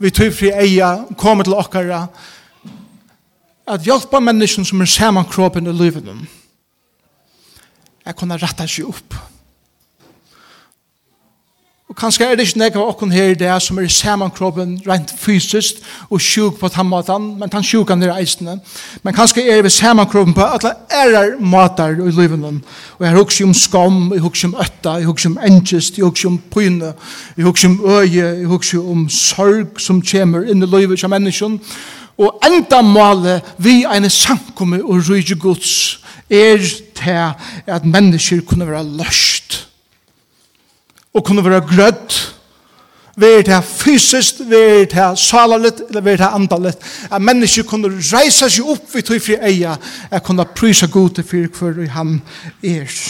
vi 0.00 0.10
tøyfri 0.10 0.50
eia 0.50 0.90
kommer 1.18 1.46
til 1.46 1.54
okkara 1.54 2.06
at 3.70 3.84
hjelpa 3.86 4.18
mennesken 4.22 4.64
som 4.66 4.80
er 4.82 4.90
saman 4.90 5.28
kroppen 5.28 5.68
i 5.70 5.74
livet 5.76 6.08
at 8.06 8.16
kunne 8.16 8.38
ratta 8.40 8.66
seg 8.66 8.88
opp 8.88 9.14
Og 11.90 11.96
kanskje 11.96 12.24
er 12.24 12.36
det 12.38 12.44
ikke 12.46 12.58
nek 12.60 12.76
av 12.78 13.00
her 13.10 13.32
i 13.32 13.34
det 13.34 13.50
som 13.64 13.78
er 13.78 13.88
i 13.88 13.90
samankroppen 13.90 14.76
rent 14.86 15.10
fysisk 15.18 15.80
og 16.06 16.20
sjuk 16.22 16.60
på 16.60 16.68
den 16.70 16.86
måten, 16.86 17.24
men 17.38 17.50
den 17.50 17.64
sjukan 17.66 18.02
er 18.06 18.12
eisende. 18.14 18.60
Men 19.02 19.14
kanskje 19.14 19.42
er 19.50 19.62
vi 19.66 19.72
samankroppen 19.74 20.36
på 20.36 20.44
alle 20.44 20.70
ærer 20.86 21.40
matar 21.42 21.98
i 21.98 22.12
livet. 22.14 22.44
Og 22.98 23.06
jeg 23.06 23.16
husker 23.16 23.46
om 23.46 23.54
skam, 23.54 24.12
jeg 24.14 24.22
husker 24.22 24.48
om 24.48 24.54
øtta, 24.62 24.92
jeg 25.00 25.08
husker 25.08 25.30
om 25.30 25.38
engest, 25.42 25.98
jeg 25.98 26.04
husker 26.04 26.28
om 26.28 26.38
pyne, 26.54 26.92
jeg 27.36 27.44
husker 27.44 27.68
om 27.68 27.80
øye, 27.84 28.26
jeg 28.38 28.46
husker 28.46 28.90
om 28.90 29.08
sorg 29.08 29.80
som 29.82 29.98
kommer 30.02 30.46
inn 30.46 30.62
i 30.62 30.68
livet 30.70 31.00
som 31.00 31.10
menneskjen. 31.10 31.58
Og 32.22 32.38
enda 32.46 32.84
målet 32.86 33.50
vi 33.58 33.82
er 33.82 33.98
en 33.98 34.10
samkomme 34.10 34.78
og 34.84 35.10
rydde 35.10 35.34
gods 35.42 35.98
er 36.30 36.62
til 36.94 37.34
at 37.66 37.84
mennesker 37.84 38.46
kunne 38.46 38.70
være 38.70 38.84
løst 39.02 39.66
og 41.14 41.24
kunne 41.24 41.44
være 41.44 41.60
grødt, 41.60 42.36
være 43.16 43.42
til 43.42 43.62
fysisk, 43.62 44.34
være 44.50 44.84
til 44.86 45.16
salalit, 45.16 45.82
eller 45.88 46.00
være 46.00 46.16
til 46.16 46.28
andalit, 46.34 46.76
at 47.10 47.22
mennesker 47.22 47.66
kunne 47.68 47.90
reise 48.12 48.50
seg 48.50 48.68
opp 48.70 48.94
ved 48.94 49.02
tog 49.06 49.22
fri 49.22 49.40
eia, 49.50 49.74
at 50.10 50.22
kunne 50.22 50.46
prysa 50.56 50.86
god 50.86 51.10
til 51.18 51.24
fyrir 51.24 51.50
hver 51.58 51.90
han 51.96 52.20
er. 52.62 53.00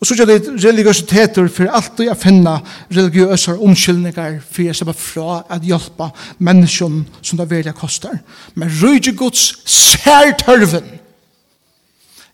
Og 0.00 0.06
så 0.06 0.14
gjør 0.14 0.28
det 0.30 0.52
religiøsiteter 0.62 1.48
for 1.50 1.74
alltid 1.74 2.12
å 2.12 2.14
finne 2.14 2.52
religiøse 2.94 3.56
omkyldninger 3.58 4.36
for 4.46 4.70
å 4.70 4.76
slippe 4.78 4.94
fra 4.94 5.40
at 5.50 5.66
hjelpe 5.66 6.06
menneskene 6.38 7.02
som 7.18 7.40
det 7.40 7.48
velja 7.50 7.74
koster. 7.74 8.20
Men 8.54 8.70
rydde 8.78 9.16
Guds 9.18 9.50
særtørven 9.66 10.97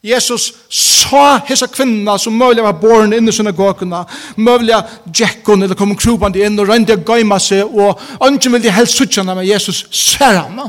Jesus 0.05 0.53
sa 0.69 1.40
hessa 1.47 1.67
kvinna 1.67 2.19
som 2.19 2.37
möjliga 2.37 2.62
var 2.62 2.81
born 2.81 3.12
inn 3.17 3.29
i 3.29 3.33
synagogorna, 3.33 4.03
möjliga 4.37 4.83
djekkon 5.05 5.62
eller 5.62 5.75
kom 5.75 5.95
krubande 5.97 6.43
inn 6.45 6.59
og 6.61 6.69
rønde 6.69 6.93
og 6.93 7.07
gaima 7.09 7.38
seg, 7.40 7.64
og 7.64 8.03
ønsken 8.21 8.53
ville 8.53 8.73
helst 8.77 8.99
sutja 8.99 9.23
henne, 9.23 9.38
men 9.38 9.49
Jesus 9.49 9.87
ser 9.97 10.43
henne, 10.43 10.67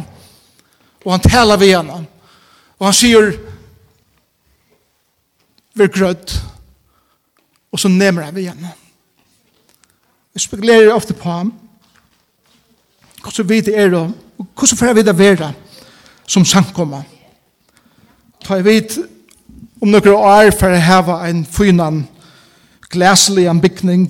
og 1.04 1.12
han 1.12 1.26
talar 1.26 1.60
vi 1.60 1.74
henne, 1.74 1.98
og 2.80 2.88
han 2.88 2.96
sier, 2.96 3.28
vir 5.76 5.92
grødd, 5.92 6.36
og 7.76 7.82
så 7.82 7.92
nemmer 7.92 8.30
han 8.30 8.38
vi 8.38 8.46
henne. 8.48 8.72
Jeg 10.32 10.46
spekulerer 10.46 10.94
ofte 10.94 11.12
på 11.12 11.28
ham, 11.28 11.50
hvordan 13.20 13.50
vi 13.50 13.60
det? 13.68 13.76
Er, 13.76 13.92
og 14.00 14.48
hvordan 14.56 14.80
får 14.80 14.94
jeg 14.94 15.00
vite 15.02 15.18
være 15.18 15.52
som 16.28 16.48
samkommer. 16.48 17.04
Ta 18.46 18.62
jeg 18.62 18.66
vidt 18.66 18.98
om 19.86 19.92
noen 19.94 20.16
år 20.18 20.48
for 20.58 20.74
å 20.74 20.82
hava 20.82 21.16
en 21.28 21.44
fynan 21.46 22.00
glæselig 22.90 23.46
bygning 23.62 24.08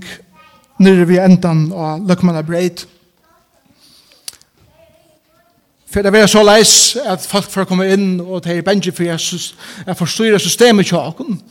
nere 0.80 1.08
ved 1.10 1.20
endan 1.20 1.66
av 1.76 2.06
Løkmanna 2.08 2.44
Breit. 2.48 2.86
For 5.92 6.04
det 6.04 6.14
var 6.16 6.30
så 6.32 6.46
leis 6.48 6.96
at 6.96 7.28
folk 7.28 7.52
får 7.52 7.68
komme 7.68 7.90
inn 7.92 8.22
og 8.22 8.46
det 8.46 8.56
er 8.56 8.64
bengi 8.64 8.94
for 8.96 9.04
jeg 9.04 9.98
forstyrrer 10.00 10.40
systemet 10.40 10.88
tjaken. 10.88 11.42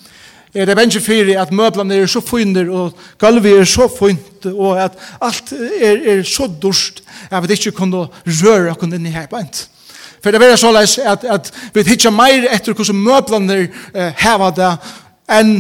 Er 0.57 0.71
det 0.71 0.79
bengi 0.79 1.05
for 1.05 1.35
at 1.43 1.53
møblene 1.53 2.01
er 2.01 2.09
så 2.09 2.25
fyner 2.25 2.73
og 2.73 2.97
gulvet 3.21 3.61
er 3.61 3.69
så 3.69 3.91
fynt 3.93 4.49
og 4.55 4.81
at 4.87 4.97
alt 5.21 5.53
er, 5.53 6.01
er 6.01 6.25
så 6.25 6.49
dorst 6.49 7.05
at 7.29 7.45
vi 7.45 7.59
ikke 7.59 7.77
kunne 7.77 8.07
røre 8.09 8.73
oss 8.73 8.89
inn 8.89 9.05
i 9.05 9.13
her 9.13 9.29
beint. 9.29 9.67
For 10.25 10.33
det 10.33 10.41
er 10.41 10.57
så 10.57 10.73
leis 10.73 10.97
at, 10.99 11.25
at 11.29 11.51
vi 11.75 11.83
hittar 11.85 12.13
meir 12.15 12.47
etter 12.49 12.73
hvordan 12.73 13.03
møblene 13.05 13.59
eh, 13.93 14.15
heva 14.23 14.49
det 14.57 14.71
enn 15.29 15.59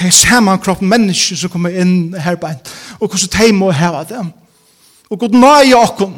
de 0.00 0.12
saman 0.16 0.60
kroppen 0.62 0.88
mennesker 0.88 1.36
som 1.36 1.52
kommer 1.52 1.74
inn 1.76 2.14
her 2.16 2.38
beint 2.40 2.70
og 2.96 3.10
hvordan 3.12 3.34
de 3.36 3.52
må 3.52 3.68
heva 3.76 4.00
det. 4.08 4.22
Og 5.12 5.20
god 5.20 5.36
nøye 5.36 5.76
okken. 5.76 6.14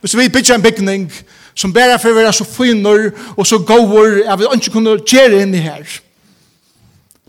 Hvis 0.00 0.16
vi 0.18 0.28
bygger 0.28 0.54
en 0.54 0.62
bygning 0.62 1.08
som 1.54 1.72
bare 1.72 1.96
for 1.98 2.12
å 2.12 2.18
være 2.18 2.34
så 2.36 2.44
finner 2.44 3.08
og 3.32 3.46
så 3.48 3.62
gåver 3.64 4.20
at 4.28 4.38
vi 4.38 4.50
ikke 4.58 4.74
kunne 4.76 4.98
gjøre 5.00 5.40
inn 5.42 5.56
i 5.56 5.64
her. 5.64 5.88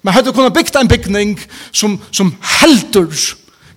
Men 0.04 0.14
hadde 0.14 0.34
kunnet 0.36 0.54
bygge 0.54 0.80
en 0.82 0.92
bygning 0.92 1.40
som, 1.72 1.96
som 2.12 2.36
helter 2.60 3.08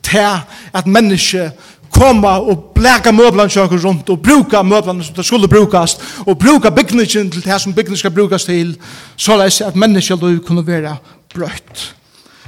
til 0.03 0.27
at 0.75 0.87
mennesker 0.87 1.55
komma 1.93 2.39
og 2.41 2.73
blæka 2.75 3.13
møblan 3.13 3.51
sjøkur 3.51 3.81
rundt 3.85 4.11
og 4.11 4.23
bruka 4.23 4.63
møblan 4.63 5.03
som 5.05 5.15
det 5.15 5.27
skulle 5.27 5.49
brukast 5.49 6.03
og 6.27 6.39
bruka 6.39 6.71
bygningin 6.71 7.31
til 7.31 7.45
det 7.45 7.61
som 7.61 7.75
bygningin 7.75 8.01
skal 8.01 8.15
brukast 8.15 8.47
til 8.47 8.77
så 9.17 9.37
leis 9.37 9.61
at 9.61 9.77
menneskja 9.77 10.17
du 10.17 10.39
kunne 10.47 10.67
være 10.67 10.97
brøtt. 11.35 11.95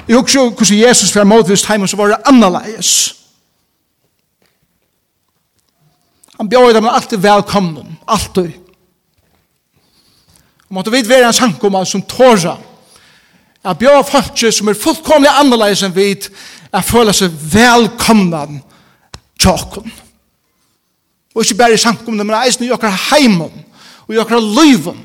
Jeg 0.08 0.16
husker 0.16 0.50
hvordan 0.50 0.88
Jesus 0.88 1.16
var 1.16 1.24
motvist 1.24 1.66
heim 1.66 1.82
og 1.82 1.88
så 1.88 1.96
var 1.96 2.06
det 2.06 2.22
annerleis. 2.26 3.14
Han 6.38 6.48
bjør 6.48 6.72
dem 6.72 6.88
alltid 6.88 7.18
velkomnum, 7.18 7.96
alltid. 8.08 8.52
Og 10.68 10.74
måtte 10.74 10.90
vi 10.90 11.08
være 11.08 11.26
en 11.26 11.32
sankumma 11.32 11.84
som 11.84 12.02
tåra 12.02 12.56
at 13.64 13.78
bjør 13.78 14.02
folk 14.02 14.52
som 14.52 14.68
er 14.68 14.76
fullkomlig 14.76 15.30
annerleis 15.40 15.82
enn 15.82 15.94
vi 15.94 16.10
er 16.12 16.82
føler 16.84 17.16
seg 17.16 17.32
velkomnan 17.52 18.60
tjokken. 19.44 19.92
Og 21.34 21.42
ikke 21.44 21.58
bare 21.58 21.74
i 21.74 21.82
samkomne, 21.82 22.24
men 22.24 22.36
eisen 22.44 22.64
i 22.64 22.72
okkar 22.74 22.94
heimen, 23.10 23.64
og 24.06 24.14
i 24.14 24.20
okkar 24.22 24.40
løyven. 24.40 25.00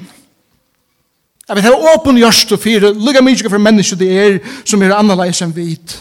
Jeg 1.47 1.55
vet, 1.55 1.65
det 1.65 1.71
er 1.73 1.93
åpen 1.95 2.19
gjørst 2.21 2.51
og 2.53 2.61
fire, 2.61 2.93
lukka 2.93 3.23
mye 3.25 3.49
for 3.49 3.57
mennesker 3.57 3.97
det 3.97 4.09
er, 4.13 4.37
som 4.65 4.83
er 4.85 4.93
annerledes 4.93 5.41
enn 5.41 5.55
vit. 5.55 5.95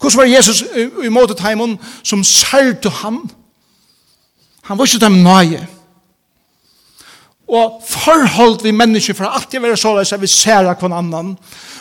Hvordan 0.00 0.22
var 0.22 0.30
Jesus 0.32 0.62
i 1.04 1.10
måte 1.12 1.36
heimen 1.42 1.76
som 2.02 2.24
særte 2.24 2.88
ham? 3.02 3.26
Han 4.64 4.78
var 4.78 4.88
ikke 4.88 5.02
dem 5.02 5.20
nøye. 5.20 5.66
Og 7.50 7.82
forhold 7.84 8.62
vi 8.62 8.70
mennesker 8.70 9.14
for 9.14 9.26
alltid 9.28 9.60
være 9.60 9.76
såleis 9.76 10.12
at 10.12 10.22
vi 10.22 10.26
særa 10.30 10.74
kvann 10.78 10.94
annan. 10.96 11.34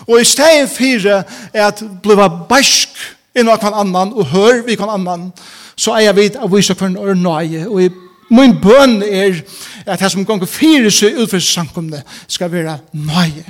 Og 0.08 0.22
i 0.22 0.26
stedet 0.26 0.70
fire 0.70 1.24
er 1.54 1.68
at 1.68 1.84
bliva 2.04 2.28
bæsk 2.28 2.98
innan 3.36 3.60
hver 3.62 3.78
annan 3.78 4.14
og 4.14 4.26
hør 4.26 4.66
vi 4.66 4.76
hver 4.76 4.92
annan 4.92 5.30
så 5.80 5.96
er 5.96 6.10
jeg 6.10 6.16
vidt 6.16 6.36
av 6.36 6.52
vise 6.52 6.76
for 6.76 6.90
en 6.90 6.98
år 7.00 7.16
nøye, 7.16 7.68
og 7.70 7.84
i 7.84 7.90
min 8.30 8.58
bøn 8.62 9.00
er 9.02 9.40
at 9.86 10.02
jeg 10.02 10.12
som 10.12 10.26
ganger 10.26 10.50
fire 10.50 10.92
seg 10.92 11.18
utfor 11.24 11.42
samkomne 11.42 12.04
skal 12.28 12.52
være 12.52 12.78
nøye. 12.94 13.46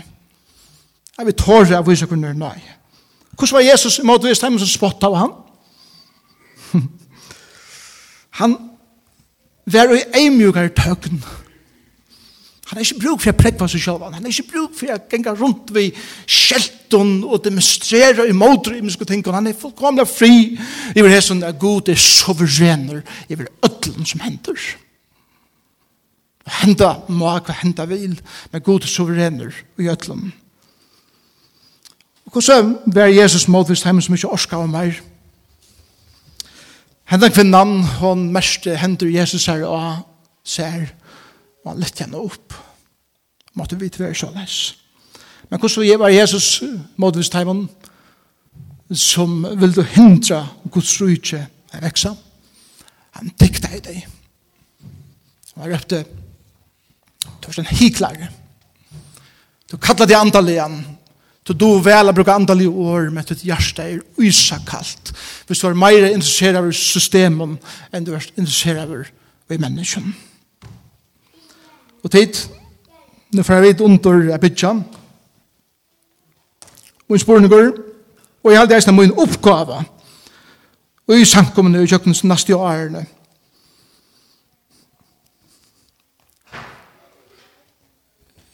Jeg 1.17 1.25
vil 1.25 1.35
tåre 1.35 1.77
av 1.77 1.87
vise 1.89 2.07
for 2.07 2.15
en 2.15 2.29
år 2.29 2.37
nøye. 2.37 2.75
Hvordan 3.33 3.55
var 3.55 3.65
Jesus 3.65 3.99
i 3.99 4.05
måte 4.07 4.27
vise 4.27 4.45
dem 4.45 4.59
som 4.59 4.69
spott 4.69 5.03
av 5.03 5.15
han? 5.15 5.33
Han 8.39 8.55
var 9.65 9.93
i 9.95 10.05
eimjukare 10.21 10.69
tøkken. 10.75 11.23
Han 11.23 11.38
Han 12.69 12.77
har 12.77 12.85
ikke 12.85 13.01
bruk 13.01 13.21
for 13.23 13.33
å 13.33 13.37
prekva 13.37 13.67
seg 13.71 13.81
selv. 13.81 14.03
Han 14.05 14.19
har 14.19 14.29
ikke 14.29 14.51
bruk 14.51 14.75
for 14.77 14.93
å 14.93 14.99
genga 15.09 15.31
rundt 15.33 15.71
ved 15.73 15.95
skjelton 16.29 17.23
og 17.25 17.41
demonstrera 17.41 18.27
i 18.29 18.35
måter 18.37 18.75
i 18.77 18.83
menneske 18.83 19.07
ting. 19.09 19.23
Han 19.25 19.49
er 19.49 19.57
fullkomlig 19.57 20.05
fri. 20.05 20.35
i 20.93 21.01
hver 21.01 21.09
hese 21.09 21.33
at 21.45 21.57
Gud 21.59 21.89
er 21.89 21.97
soverener. 21.97 23.01
i 23.27 23.35
hver 23.35 23.49
ødlen 23.65 24.05
som 24.05 24.21
hender. 24.21 24.59
Henda 26.45 26.91
må 27.09 27.25
hva 27.25 27.55
henda 27.63 27.85
vil. 27.89 28.19
Men 28.51 28.61
Gud 28.61 28.83
er 28.83 28.87
soverener 28.87 29.53
i 29.79 29.89
ødlen. 29.89 30.31
Og 32.25 32.31
hvordan 32.31 32.77
var 32.85 33.09
Jesus 33.09 33.47
måtvist 33.47 33.83
hjemme 33.83 34.01
som 34.01 34.13
ikke 34.13 34.29
orska 34.29 34.61
av 34.61 34.69
meg? 34.69 35.01
Henda 37.09 37.31
kvinnan, 37.33 37.79
hon 37.97 38.27
mest 38.33 38.69
hender 38.69 39.09
Jesus 39.09 39.47
her 39.49 39.65
og 39.65 40.05
ser 40.45 40.91
man 41.69 41.81
lytte 41.81 42.05
henne 42.05 42.19
opp. 42.19 42.55
Måtte 43.57 43.77
vi 43.79 43.89
tvær 43.93 44.15
så 44.17 44.31
les. 44.35 44.59
Men 45.49 45.61
hvordan 45.61 45.87
jeg 45.87 45.99
var 45.99 46.13
Jesus 46.13 46.63
modvist 47.01 47.35
heimann 47.37 47.67
som 48.89 49.43
ville 49.61 49.85
hindra 49.93 50.43
Guds 50.73 50.95
rydtje 51.01 51.43
å 51.73 51.81
veksa. 51.83 52.15
Han 53.17 53.33
dikta 53.37 53.69
i 53.75 53.81
deg. 53.85 53.99
Han 55.55 55.69
røpte 55.69 56.05
du 57.39 57.49
er 57.49 57.59
en 57.63 57.77
hiklare. 57.79 58.29
Du 59.69 59.77
kallar 59.77 60.07
det 60.07 60.17
andalian. 60.17 60.79
Du 61.45 61.53
do 61.57 61.79
vel 61.81 62.11
å 62.11 62.13
bruke 62.13 62.33
andali 62.33 62.67
år 62.67 63.09
med 63.13 63.29
ditt 63.31 63.45
hjerte 63.47 63.85
er 63.85 64.01
uisakalt. 64.19 65.13
Hvis 65.47 65.61
du 65.61 65.69
er 65.69 65.77
meira 65.77 66.11
interessert 66.11 66.59
av 66.59 66.69
systemen 66.75 67.57
enn 67.91 68.05
du 68.05 68.13
er 68.13 68.25
interessert 68.35 68.83
av 68.83 68.93
i 69.49 69.57
menneskene 69.57 70.13
og 72.03 72.11
tid. 72.11 72.41
Nå 73.33 73.43
får 73.43 73.53
jeg 73.53 73.63
vidt 73.63 73.81
under 73.81 74.31
jeg 74.31 74.39
bytja. 74.39 74.69
Og 77.09 77.13
en 77.15 77.19
spørning 77.19 77.51
går, 77.51 77.71
og 78.43 78.51
jeg 78.51 78.59
halde 78.59 78.75
eisne 78.75 78.93
min 78.93 79.13
oppgave, 79.17 79.83
og 81.07 81.15
i 81.17 81.25
samkommende 81.25 81.83
i 81.83 81.87
kjøkkenens 81.89 82.23
neste 82.23 82.55
årene. 82.55 83.05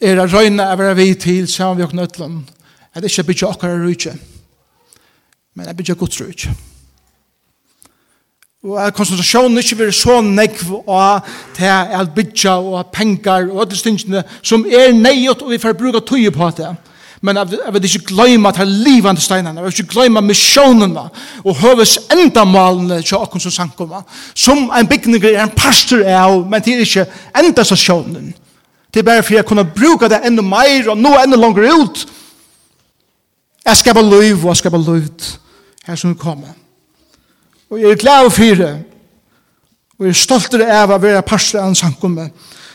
Er 0.02 0.16
det 0.16 0.30
røyne 0.32 0.64
av 0.64 0.80
er 0.80 0.94
vi 0.96 1.14
til 1.20 1.48
sammen 1.48 1.80
vi 1.80 1.84
åkne 1.84 2.08
utland, 2.08 2.44
at 2.94 3.04
det 3.04 3.12
ikke 3.12 3.28
bytja 3.32 3.48
okkar 3.48 3.76
rujtje, 3.84 4.16
men 5.56 5.68
jeg 5.68 5.78
bytja 5.78 6.00
gods 6.00 6.22
rujtje 6.22 6.56
og 8.66 8.80
at 8.82 8.96
konsentrasjonen 8.98 9.58
ikke 9.62 9.78
vil 9.78 9.94
så 9.94 10.22
nekv 10.26 10.72
og 10.74 11.28
til 11.54 11.70
at 11.70 12.10
bytja 12.16 12.58
og 12.58 12.90
pengar 12.94 13.46
og 13.52 13.62
alle 13.66 13.78
stingene 13.78 14.24
som 14.42 14.66
er 14.66 14.94
neiot 14.94 15.44
og 15.46 15.54
vi 15.54 15.62
får 15.62 15.78
bruka 15.78 16.02
tøye 16.02 16.32
på 16.34 16.50
det. 16.58 16.72
Men 17.22 17.38
jeg 17.38 17.74
vil 17.74 17.86
ikke 17.86 18.14
glemme 18.14 18.50
at 18.50 18.58
det 18.58 18.62
er 18.62 18.74
livande 18.86 19.22
steinene, 19.22 19.60
jeg 19.60 19.66
vil 19.66 19.80
ikke 19.80 19.94
glemme 19.94 20.22
misjonene 20.22 21.06
og 21.44 21.62
høves 21.62 21.98
endamalene 22.14 23.02
til 23.02 23.18
åkken 23.18 23.42
som 23.42 23.52
sankumma. 23.52 24.02
Som 24.34 24.70
en 24.70 24.88
bygninger 24.88 25.30
er 25.32 25.44
en 25.44 25.56
pastor 25.56 26.04
av, 26.06 26.42
men 26.50 26.62
det 26.62 26.74
er 26.74 26.84
ikke 26.86 27.06
enda 27.38 27.64
stasjonen. 27.64 28.34
Det 28.94 29.00
er 29.02 29.08
bare 29.08 29.24
for 29.24 29.34
jeg 29.34 29.46
kunne 29.46 29.66
bruka 29.66 30.10
det 30.10 30.22
enda 30.26 30.42
meir 30.42 30.90
og 30.90 30.98
nå 30.98 31.16
enda 31.22 31.38
langer 31.38 31.72
ut. 31.74 32.06
Jeg 33.66 33.78
skal 33.78 33.98
bare 33.98 34.22
liv 34.22 34.46
og 34.46 34.52
jeg 34.52 34.58
skal 34.58 34.72
bare 34.72 34.94
liv 34.94 35.34
her 35.86 35.96
som 35.96 36.14
vi 36.14 36.20
kommer. 36.20 36.65
Og 37.70 37.82
jeg 37.82 37.92
er 37.92 37.96
glad 37.96 38.30
for 38.32 38.60
det. 38.62 38.74
Og 39.98 40.06
jeg 40.06 40.10
er 40.10 40.20
stolt 40.20 40.54
av 40.60 40.92
å 40.92 41.00
være 41.02 41.24
pastor 41.26 41.62
av 41.62 41.72
en 41.72 41.78
sankumme, 41.78 42.30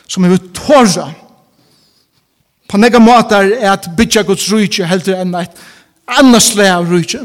som 0.08 0.24
er 0.24 0.38
tåra. 0.56 1.10
På 2.70 2.78
nega 2.78 2.98
måter 3.02 3.52
er 3.58 3.72
at 3.72 3.90
bytja 3.96 4.22
Guds 4.26 4.48
rujtje 4.52 4.86
heldur 4.86 5.18
enn 5.18 5.34
et 5.38 5.62
annars 6.18 6.52
lei 6.58 6.68
av 6.70 6.88
rujtje. 6.90 7.22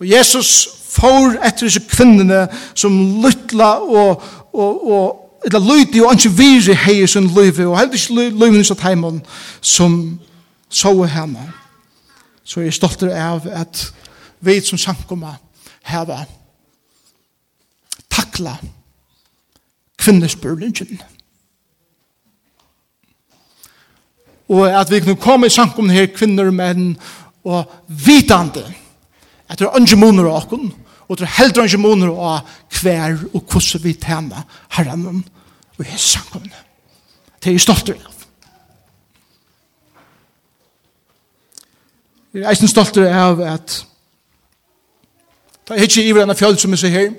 Og 0.00 0.08
Jesus 0.08 0.68
får 0.92 1.38
etter 1.44 1.66
disse 1.66 1.82
kvinnene 1.88 2.46
som 2.76 2.94
lytla 3.24 3.76
og, 3.80 4.22
og, 4.52 4.90
og 4.92 5.22
eller 5.46 5.62
lydig 5.62 6.02
og 6.02 6.16
ikke 6.16 6.32
virre 6.36 6.74
hei 6.86 7.02
i 7.04 7.10
sin 7.10 7.28
løyve 7.30 7.68
og 7.68 7.76
heldur 7.78 8.00
ikke 8.00 8.30
løyven 8.34 8.60
i 8.60 8.66
satt 8.66 8.82
heimann 8.82 9.20
som 9.60 10.18
så 10.68 10.92
hjemme. 11.04 11.44
Så 12.44 12.60
jeg 12.60 12.72
er 12.72 12.78
stolt 12.78 13.02
av 13.02 13.46
at 13.52 13.82
vi 14.40 14.60
som 14.60 14.78
samkommer 14.78 15.38
heva 15.86 16.24
takla 18.36 18.56
kvinnespurlingen. 19.98 21.00
Og 24.48 24.80
at 24.80 24.90
vi 24.90 25.00
kunne 25.00 25.16
komme 25.16 25.46
i 25.46 25.50
samkomne 25.50 25.92
her 25.92 26.06
kvinner 26.06 26.46
og 26.46 26.54
menn 26.54 26.96
og 27.44 27.64
vitande 27.88 28.64
at 29.48 29.58
det 29.58 29.66
er 29.66 29.76
andre 29.78 29.96
måneder 29.96 30.28
av 30.30 30.52
oss 30.52 30.74
og 31.08 31.18
det 31.18 31.22
er 31.22 31.36
heldre 31.38 31.62
andre 31.62 31.78
måneder 31.78 32.12
av 32.18 32.48
hver 32.80 33.20
og 33.32 33.42
hvordan 33.46 33.82
vi 33.82 33.92
tjener 33.94 34.42
herren 34.74 35.24
og 35.78 35.84
i 35.86 35.98
samkomne. 35.98 36.64
Det 37.38 37.50
er 37.50 37.54
jeg 37.54 37.60
stolt 37.60 37.90
av. 37.90 38.14
Jeg 42.34 42.42
er 42.42 42.50
eisen 42.50 42.68
stolt 42.68 42.98
av 42.98 43.40
at 43.40 43.86
det 45.68 45.76
er 45.76 45.82
ikke 45.82 46.02
i 46.04 46.12
hverandre 46.12 46.36
fjall 46.36 46.58
som 46.58 46.72
er 46.72 46.76
så 46.76 46.90
her 46.90 47.14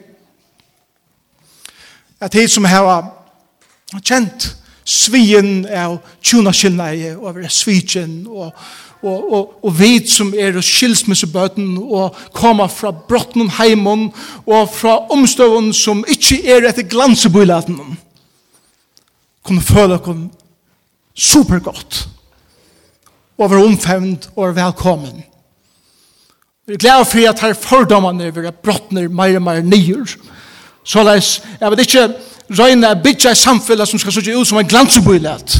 at 2.19 2.33
de 2.33 2.47
som 2.49 2.65
har 2.65 3.11
kjent 4.01 4.51
svien 4.87 5.65
av 5.67 5.99
tjuna 6.23 6.53
og 6.53 7.25
over 7.27 7.47
svitjen 7.51 8.21
og, 8.27 8.53
og, 9.01 9.33
og, 9.33 9.53
og 9.63 9.79
vet 9.79 10.09
som 10.09 10.33
er 10.33 10.55
skilsmissebøten 10.63 11.75
og 11.77 12.15
koma 12.33 12.69
fra 12.71 12.91
brotten 12.91 13.51
heimon 13.59 14.07
og 14.45 14.69
fra 14.71 14.97
omstøven 15.13 15.73
som 15.73 16.05
ikke 16.07 16.39
er 16.47 16.69
etter 16.69 16.87
glansebøylaten. 16.87 17.97
Kunne 19.43 19.61
føle 19.61 19.99
dere 19.99 20.29
supergodt 21.17 22.07
og 23.37 23.51
være 23.51 23.65
omfevnd 23.65 24.31
og 24.35 24.47
være 24.47 24.55
velkommen. 24.63 25.23
Vi 26.67 26.73
er 26.73 26.77
glad 26.77 27.05
for 27.05 27.29
at 27.29 27.39
her 27.39 27.53
fordommene 27.53 28.33
vil 28.33 28.47
ha 28.47 28.51
brottner 28.51 29.07
mer 29.07 29.35
og 29.35 29.43
mer 29.45 29.61
nyer. 29.63 30.17
Så 30.87 31.03
leis, 31.03 31.41
jeg 31.59 31.71
vil 31.71 31.83
ikke 31.83 32.05
røyne 32.57 32.93
å 32.93 32.99
bygge 33.03 33.33
et 33.33 33.39
samfunn 33.39 33.83
som 33.85 33.99
skal 33.99 34.15
sitte 34.15 34.35
ut 34.37 34.47
som 34.47 34.59
en 34.61 34.69
glansebøylet. 34.69 35.57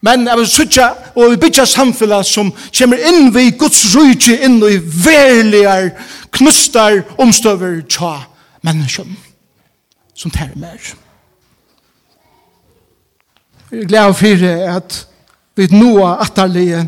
Men 0.00 0.28
jeg 0.28 0.38
vil 0.38 0.48
sitte 0.48 0.86
og 1.18 1.34
bygge 1.42 1.64
et 1.66 1.68
samfunn 1.68 2.14
som 2.24 2.52
kommer 2.78 3.02
inn 3.10 3.32
ved 3.34 3.58
Guds 3.60 3.82
rydde 3.92 4.38
inn 4.46 4.56
i 4.64 4.78
verlige 4.80 5.90
knustar 6.38 7.02
omstøver 7.20 7.82
tja 7.90 8.14
mennesken 8.64 9.16
som 10.16 10.32
tar 10.34 10.54
mer. 10.56 10.80
Jeg 13.70 13.82
er 13.84 13.90
glad 13.90 14.14
for 14.16 14.46
at 14.78 15.02
vi 15.58 15.68
nå 15.74 15.90
er 16.06 16.22
atterlige 16.24 16.86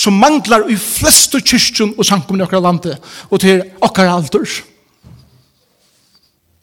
som 0.00 0.16
manglar 0.16 0.64
i 0.72 0.78
fleste 0.80 1.42
kyrkjen 1.44 1.92
og 1.98 2.06
samkomne 2.08 2.40
i 2.40 2.46
okra 2.46 2.62
landet 2.64 2.96
og 3.28 3.42
til 3.42 3.60
okra 3.84 4.08
alder. 4.14 4.48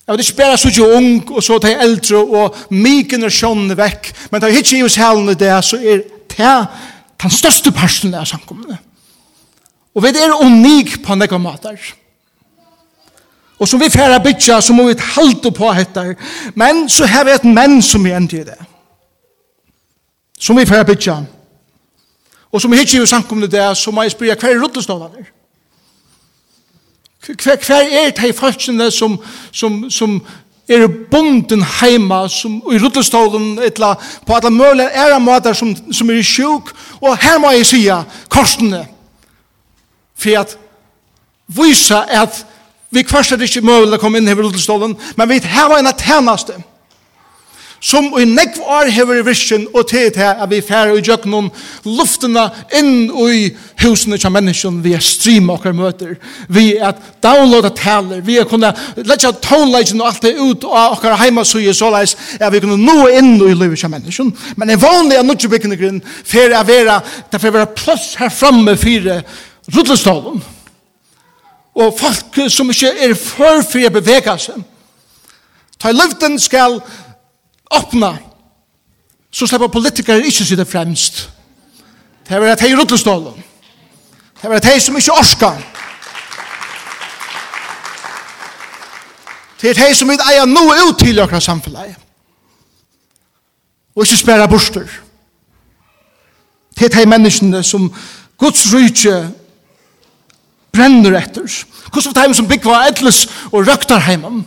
Jeg 0.08 0.15
vet 0.15 0.24
ikke 0.24 0.38
bare 0.38 0.58
så 0.58 0.70
ikke 0.72 0.96
ung, 0.96 1.32
og 1.36 1.43
så 1.43 1.58
tar 1.60 1.82
eldre, 1.84 2.17
og 2.17 2.56
myken 2.72 3.28
er 3.28 3.34
sjånene 3.34 3.76
vekk. 3.76 4.13
Men 4.32 4.41
tar 4.41 4.54
jeg 4.54 4.63
ikke 4.63 4.78
i 4.78 4.84
oss 4.88 4.96
helene 4.96 5.36
det, 5.36 5.52
så 5.67 5.76
er 5.76 6.06
det 6.32 6.52
den 7.24 7.34
største 7.34 7.74
personen 7.76 8.15
av 8.15 8.28
samkommende. 8.30 8.78
Og 9.98 10.06
vi 10.06 10.13
er 10.15 10.38
unik 10.39 11.02
på 11.04 11.15
nekka 11.17 11.39
mater. 11.41 11.76
Og 13.60 13.67
som 13.67 13.82
vi 13.82 13.89
færre 13.89 14.20
bytja, 14.24 14.62
så 14.62 14.74
må 14.74 14.86
vi 14.88 14.96
halte 15.17 15.52
på 15.52 15.74
dette. 15.76 16.15
Men 16.56 16.86
så 16.89 17.06
har 17.10 17.26
vi 17.26 17.34
et 17.34 17.48
menn 17.50 17.82
som 17.82 18.06
vi 18.06 18.13
endte 18.13 18.39
i 18.39 18.46
det. 18.46 18.60
Som 20.39 20.56
vi 20.56 20.65
færre 20.70 20.86
bytja. 20.86 21.17
Og 22.52 22.62
som 22.62 22.72
vi 22.72 22.80
ikke 22.80 23.02
i 23.02 23.10
samkommende 23.10 23.52
det, 23.52 23.65
så 23.78 23.91
må 23.91 24.06
jeg 24.06 24.13
spørre 24.13 24.38
hver 24.39 24.62
rutteståndene 24.62 25.26
er. 25.26 25.34
Hver, 27.27 27.57
hver 27.67 27.87
er 27.91 28.11
de 28.15 28.33
folkene 28.33 28.91
som, 28.91 29.17
som, 29.51 29.89
som 29.89 30.21
er 30.69 30.87
bonden 31.11 31.63
heima, 31.81 32.27
som 32.29 32.61
i 32.71 32.79
ruttestolen, 32.79 33.57
etla, 33.63 33.95
på 34.25 34.35
alle 34.35 34.51
mulige 34.51 35.19
måter 35.19 35.53
som, 35.53 35.75
som 35.91 36.09
er 36.09 36.21
sjuk, 36.23 36.71
og 37.01 37.17
her 37.17 37.39
må 37.39 37.51
jeg 37.51 37.65
sija 37.65 38.01
korsene, 38.29 38.85
for 40.17 40.39
at 40.39 40.57
visa 41.47 42.03
at 42.09 42.45
vi 42.91 43.03
kvarst 43.03 43.31
er 43.31 43.43
ikke 43.43 43.61
mulig 43.61 43.97
å 43.97 44.01
komme 44.01 44.21
inn 44.21 44.31
i 44.31 44.35
ruttestolen, 44.35 44.95
men 45.15 45.29
vi 45.29 45.41
har 45.43 45.75
en 45.77 45.93
tjeneste. 45.93 46.55
Ja 46.55 46.76
som 47.79 48.07
i 48.17 48.25
nekv 48.25 48.61
år 48.65 48.89
hever 48.91 49.19
i 49.19 49.25
virken 49.25 49.67
og 49.73 49.87
til 49.89 50.09
til 50.13 50.25
at 50.25 50.49
vi 50.49 50.61
færre 50.65 50.97
i 50.97 51.01
djøknen 51.05 51.49
luftene 51.85 52.47
inn 52.77 53.09
i 53.11 53.51
husene 53.83 54.17
til 54.17 54.33
mennesken 54.33 54.79
vi 54.83 54.95
er 54.97 55.03
stream 55.03 55.49
okker 55.53 55.75
møter 55.77 56.15
vi 56.49 56.71
er 56.75 56.97
downloada 57.23 57.69
taler 57.77 58.21
vi 58.25 58.39
er 58.41 58.49
kunne 58.49 58.73
letja 58.97 59.31
tonelagen 59.31 60.01
og 60.01 60.09
alt 60.09 60.25
det 60.25 60.35
ut 60.39 60.65
av 60.65 60.97
okker 60.97 61.17
heimasøye 61.21 61.73
såleis 61.77 62.15
at 62.39 62.51
vi 62.53 62.63
kunne 62.63 62.79
nå 62.81 63.09
inn 63.13 63.35
i 63.37 63.53
livet 63.53 63.79
til 63.79 63.93
mennesken 63.93 64.33
men 64.55 64.73
en 64.73 64.81
vanlig 64.81 65.17
er 65.19 65.27
nødvendig 65.27 65.51
byggende 65.53 65.81
grunn 65.81 66.01
for 66.03 66.57
å 66.57 66.63
være 66.67 67.01
det 67.31 67.41
for 67.41 67.51
å 67.51 67.57
være 67.59 67.75
plass 67.77 68.15
her 68.17 68.33
framme 68.33 68.77
fire 68.77 69.21
ruttlestålen 69.75 70.41
og 71.77 71.93
folk 71.93 72.41
som 72.49 72.73
ikke 72.73 72.95
er 73.05 73.13
for 73.13 73.61
for 73.61 73.85
å 73.85 73.93
bevege 73.99 74.39
seg 74.41 74.65
Ta 75.77 75.91
i 75.91 75.93
luften 75.93 76.39
skal 76.41 76.79
åpna, 77.71 78.17
så 79.32 79.47
slipper 79.47 79.67
politikere 79.67 80.25
ikke 80.25 80.45
sitte 80.45 80.65
fremst. 80.65 81.30
Det 82.27 82.36
er 82.36 82.51
at 82.51 82.62
hei 82.62 82.75
ruttestålen. 82.75 83.43
Det 84.41 84.49
er 84.49 84.56
at 84.58 84.65
hei 84.65 84.80
som 84.80 84.95
ikke 84.95 85.13
orsker. 85.13 85.58
Det 89.62 89.69
er 89.69 89.80
hei 89.86 89.93
som 89.95 90.10
vil 90.10 90.21
eie 90.32 90.45
noe 90.45 90.75
ut 90.89 90.99
til 90.99 91.19
akkurat 91.19 91.43
samfunnet. 91.43 91.95
Og 93.95 94.06
ikke 94.06 94.17
spære 94.17 94.49
borster. 94.49 94.86
Det 96.77 96.91
er 96.91 96.99
hei 96.99 97.06
menneskene 97.10 97.63
som 97.63 97.89
Guds 98.38 98.67
rydtje 98.73 99.15
brenner 100.73 101.17
etter. 101.17 101.47
Hvordan 101.91 102.23
er 102.23 102.27
det 102.27 102.38
som 102.38 102.47
bygger 102.47 102.75
av 102.75 102.91
edles 102.91 103.23
og 103.51 103.65
røkter 103.65 104.03
heimann? 104.06 104.45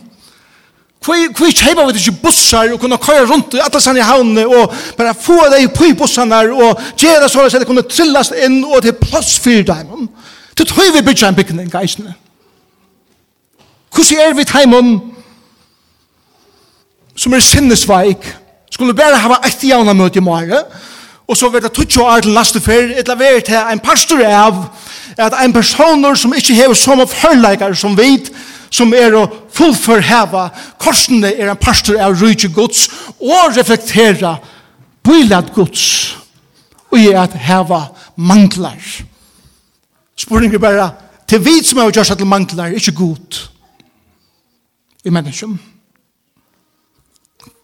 Hvor 1.01 1.49
kjeipa 1.49 1.85
vi 1.85 1.97
ikke 1.97 2.19
bussar 2.23 2.69
og 2.73 2.79
kunne 2.79 2.97
køyre 3.01 3.25
rundt 3.25 3.53
i 3.57 3.61
alle 3.63 3.81
sanne 3.81 4.03
havnene 4.05 4.43
og 4.45 4.73
bare 4.97 5.15
få 5.17 5.39
deg 5.49 5.71
på 5.73 5.89
i 5.89 5.95
bussarna 5.97 6.43
og 6.53 6.81
gjøre 6.97 7.29
så 7.29 7.45
at 7.47 7.57
det 7.57 7.67
kunne 7.67 7.87
trillast 7.89 8.35
inn 8.37 8.59
og 8.63 8.83
til 8.85 8.93
plass 8.93 9.39
for 9.41 9.65
dem. 9.65 10.09
Til 10.55 10.67
tøy 10.69 10.91
vi 10.93 11.01
bygger 11.01 11.27
en 11.27 11.35
bygning, 11.35 11.71
geisene. 11.71 12.13
Hvordan 13.95 14.19
er 14.19 14.37
vi 14.37 14.45
teimen 14.45 14.99
som 17.15 17.33
er 17.33 17.43
sinnesveik 17.43 18.29
skulle 18.71 18.93
bare 18.93 19.17
hava 19.17 19.41
et 19.45 19.63
jævna 19.63 19.93
møte 19.93 20.21
i 20.21 20.23
morgen 20.23 20.69
og 21.27 21.37
så 21.37 21.49
vet 21.49 21.63
jeg 21.63 21.73
tutsi 21.73 21.99
år 21.99 22.21
til 22.23 22.35
laste 22.35 22.61
fyr 22.61 22.93
et 22.97 23.07
la 23.07 23.15
til 23.39 23.57
en 23.57 23.79
pastor 23.79 24.21
av 24.25 24.63
at 25.17 25.33
en 25.43 25.53
personer 25.53 26.15
som 26.15 26.33
ikke 26.33 26.55
hever 26.55 26.73
som 26.73 26.99
av 26.99 27.13
hørleikar 27.23 27.73
som 27.73 27.97
vit 27.97 28.31
som 28.71 28.93
er 28.95 29.15
å 29.15 29.25
fullførheva 29.51 30.47
korsene 30.81 31.33
er 31.35 31.51
en 31.51 31.59
pastor 31.59 31.99
av 31.99 32.15
rydde 32.21 32.51
gods 32.55 32.87
og 33.19 33.57
reflektera 33.57 34.37
bylad 35.03 35.51
gods 35.55 35.85
og 36.91 36.99
er 36.99 37.19
at 37.21 37.35
heva 37.35 37.85
manglar. 38.15 38.79
spurning 40.15 40.53
er 40.53 40.59
bare 40.59 40.89
til 41.27 41.43
vi 41.43 41.63
som 41.63 41.79
har 41.79 41.91
gjort 41.91 42.17
til 42.17 42.27
manglar, 42.27 42.73
ikke 42.75 42.91
god 42.91 43.39
i 45.05 45.09
menneskjum. 45.09 45.59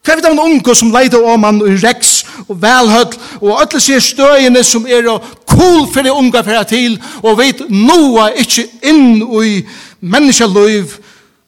Hva 0.08 0.16
er 0.16 0.22
det 0.24 0.30
om 0.32 0.40
unge 0.40 0.76
som 0.76 0.94
leider 0.96 1.24
om 1.28 1.44
han 1.44 1.58
i 1.68 1.74
reks 1.84 2.22
og 2.48 2.62
velhøll 2.62 3.18
og 3.42 3.58
alle 3.60 3.82
sier 3.84 4.00
støyene 4.00 4.62
som 4.64 4.88
er 4.88 5.10
og 5.12 5.26
cool 5.52 5.84
for 5.92 6.06
det 6.06 6.14
unge 6.16 6.44
for 6.48 6.70
til 6.70 6.96
og 7.20 7.36
vet 7.42 7.66
noa 7.68 8.30
ikke 8.40 8.64
inn 8.88 9.20
i 9.44 9.60
menneskeløyv 10.02 10.88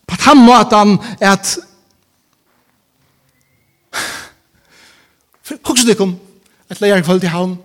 på 0.08 0.16
den 0.26 0.46
måten 0.46 0.98
at 1.22 1.58
Hugsa 5.66 5.88
dig 5.88 5.98
kom 5.98 6.16
at 6.70 6.82
leia 6.82 7.02
kvöld 7.02 7.24
i 7.24 7.28
havn. 7.28 7.58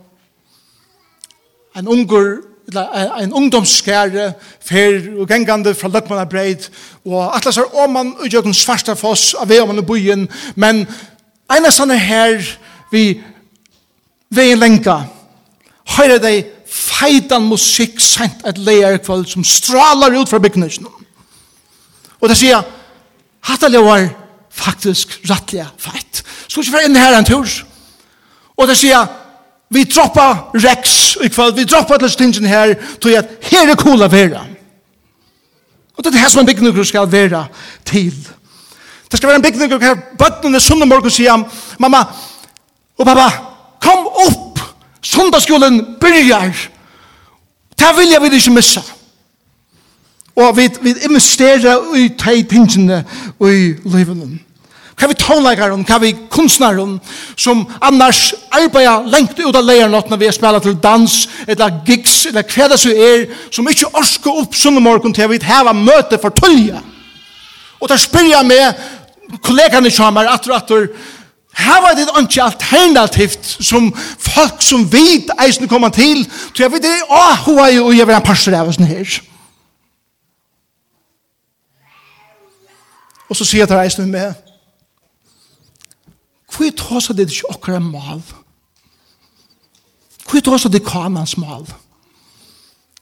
En 1.77 1.89
ungur, 1.89 2.37
en 3.21 3.33
ungdomsskære 3.33 4.33
fer 4.61 5.21
og 5.21 5.29
gengande 5.29 5.75
fra 5.75 5.89
Løtmanna 5.89 6.25
breid, 6.25 6.71
og 7.05 7.37
atlas 7.37 7.57
er 7.57 7.75
åman 7.77 8.15
og 8.19 8.45
den 8.45 8.55
svarsta 8.55 8.95
foss 8.95 9.35
av 9.35 9.49
vei 9.49 9.61
og 9.61 9.87
byen, 9.87 10.29
men 10.57 10.87
eina 11.53 11.71
sånne 11.71 11.99
her 11.99 12.41
vi 12.93 13.21
veien 14.31 14.59
lenka, 14.59 15.03
høyre 15.97 16.19
deg 16.23 16.54
feitan 16.75 17.47
musikk 17.47 18.01
sent 18.03 18.43
et 18.49 18.59
leir 18.59 18.99
kvöld 18.99 19.29
som 19.31 19.45
stralar 19.47 20.15
ut 20.19 20.31
fra 20.31 20.41
byggningen. 20.43 20.89
Og 22.21 22.31
det 22.31 22.37
sier, 22.39 22.65
hatt 23.47 23.67
alle 23.67 23.83
var 23.85 24.09
faktisk 24.55 25.19
rattliga 25.31 25.69
feit. 25.79 26.23
Så 26.49 26.63
ikke 26.63 26.79
være 26.79 26.89
inn 26.89 26.99
her 26.99 27.19
en 27.19 27.29
tur. 27.29 27.47
Og 28.57 28.69
det 28.71 28.77
sier, 28.79 29.07
vi 29.75 29.85
droppa 29.91 30.51
Rex 30.55 31.17
i 31.23 31.31
kvöld, 31.31 31.55
vi 31.59 31.67
droppa 31.69 31.99
til 31.99 32.11
stingen 32.11 32.51
her, 32.51 32.75
tog 33.03 33.15
at 33.19 33.49
her 33.51 33.71
er 33.71 33.79
coola 33.79 34.11
vera. 34.11 34.45
Og 35.95 36.05
det 36.05 36.15
er 36.15 36.25
her 36.25 36.33
som 36.33 36.43
en 36.43 36.47
byggning 36.47 36.87
skal 36.87 37.11
vera 37.11 37.47
til. 37.87 38.15
Det 39.11 39.19
skal 39.19 39.29
være 39.29 39.43
en 39.43 39.47
byggning 39.47 39.77
her, 39.83 40.01
bøttene 40.19 40.61
sunne 40.61 40.87
morgen 40.91 41.11
sier, 41.11 41.39
mamma 41.79 42.03
og 42.99 43.07
pappa, 43.07 43.29
kom 43.83 44.07
opp 44.27 44.44
Sundagsskolen 45.05 45.81
byrjar. 46.01 46.55
Det 47.79 47.91
vil 47.97 48.11
jeg 48.11 48.23
vil 48.23 48.35
ikke 48.39 48.51
missa. 48.51 48.81
Og 50.37 50.57
vi, 50.57 50.69
vi 50.83 50.95
investerer 51.05 51.95
i 51.97 52.09
de 52.09 52.43
tingene 52.49 53.05
i 53.41 53.75
livet. 53.85 54.41
Hva 54.95 55.09
vi 55.11 55.71
om 55.73 55.85
hva 55.85 55.99
vi 55.99 56.13
kunstnere 56.31 56.87
som 57.37 57.65
annars 57.83 58.35
arbeider 58.51 59.09
lengt 59.11 59.39
ut 59.39 59.57
av 59.57 59.65
leiernatt 59.67 60.11
når 60.11 60.21
vi 60.23 60.33
spiller 60.33 60.63
til 60.63 60.77
dans, 60.83 61.29
eller 61.47 61.81
gigs, 61.87 62.27
eller 62.27 62.47
hva 62.47 62.69
det 62.71 62.79
så 62.81 62.91
er, 62.91 63.27
som 63.51 63.69
ikke 63.69 63.91
orsker 63.93 64.43
opp 64.43 64.55
sunnumorgen 64.55 65.15
til 65.15 65.31
vi 65.31 65.41
har 65.43 65.73
møte 65.73 66.19
for 66.23 66.31
tølje. 66.31 66.81
Og 67.81 67.91
da 67.91 67.99
spyr 67.99 68.31
jeg 68.31 68.47
med 68.47 69.41
kollegene 69.43 69.91
som 69.91 70.17
er 70.17 70.31
atter 70.31 70.55
og 70.55 70.57
atter, 70.63 70.87
Her 71.57 71.81
var 71.81 71.95
det 71.95 72.09
ikke 72.23 72.43
alternativt 72.43 73.47
som 73.61 73.93
folk 74.19 74.63
som 74.63 74.93
vet 74.93 75.31
eisen 75.47 75.69
kommer 75.69 75.89
til. 75.89 76.25
Så 76.55 76.63
jeg 76.63 76.73
vet 76.73 76.83
det, 76.83 76.95
å, 77.09 77.23
hun 77.47 77.61
er 77.63 77.71
jo, 77.77 77.93
jeg 77.95 78.07
vil 78.07 78.15
ha 78.17 78.21
en 78.21 78.27
pastor 78.27 78.57
av 78.59 78.69
oss 78.69 78.81
her. 78.83 79.21
Og 83.29 83.39
så 83.39 83.47
sier 83.47 83.65
jeg 83.65 83.71
til 83.71 83.81
eisen 83.81 84.11
med, 84.11 84.35
hvor 86.55 86.71
tås 86.79 87.11
det 87.15 87.31
ikke 87.31 87.51
akkurat 87.51 87.83
mal? 87.83 88.23
Hvor 90.29 90.41
tås 90.41 90.67
det 90.71 90.85
kanans 90.87 91.37
mal? 91.37 91.67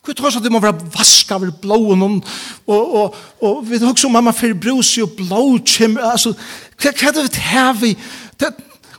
Hvor 0.04 0.12
tås 0.12 0.34
det 0.42 0.52
må 0.52 0.58
være 0.60 0.80
vaska 0.94 1.34
over 1.34 1.50
blåen 1.62 2.02
og, 2.02 2.22
og, 2.66 2.94
og, 2.94 3.14
og 3.42 3.70
vi 3.70 3.78
tar 3.78 3.92
også 3.92 4.08
mamma 4.08 4.32
for 4.34 4.54
brus 4.60 4.96
og 4.98 5.12
blå 5.16 5.58
kjem, 5.62 5.98
altså, 6.02 6.32
hva 6.82 6.90
er 6.90 7.14
det 7.14 7.22
vi 7.28 7.34
tar 7.36 7.76
vi? 7.78 7.92
Hva 7.94 8.21
det, 8.42 8.52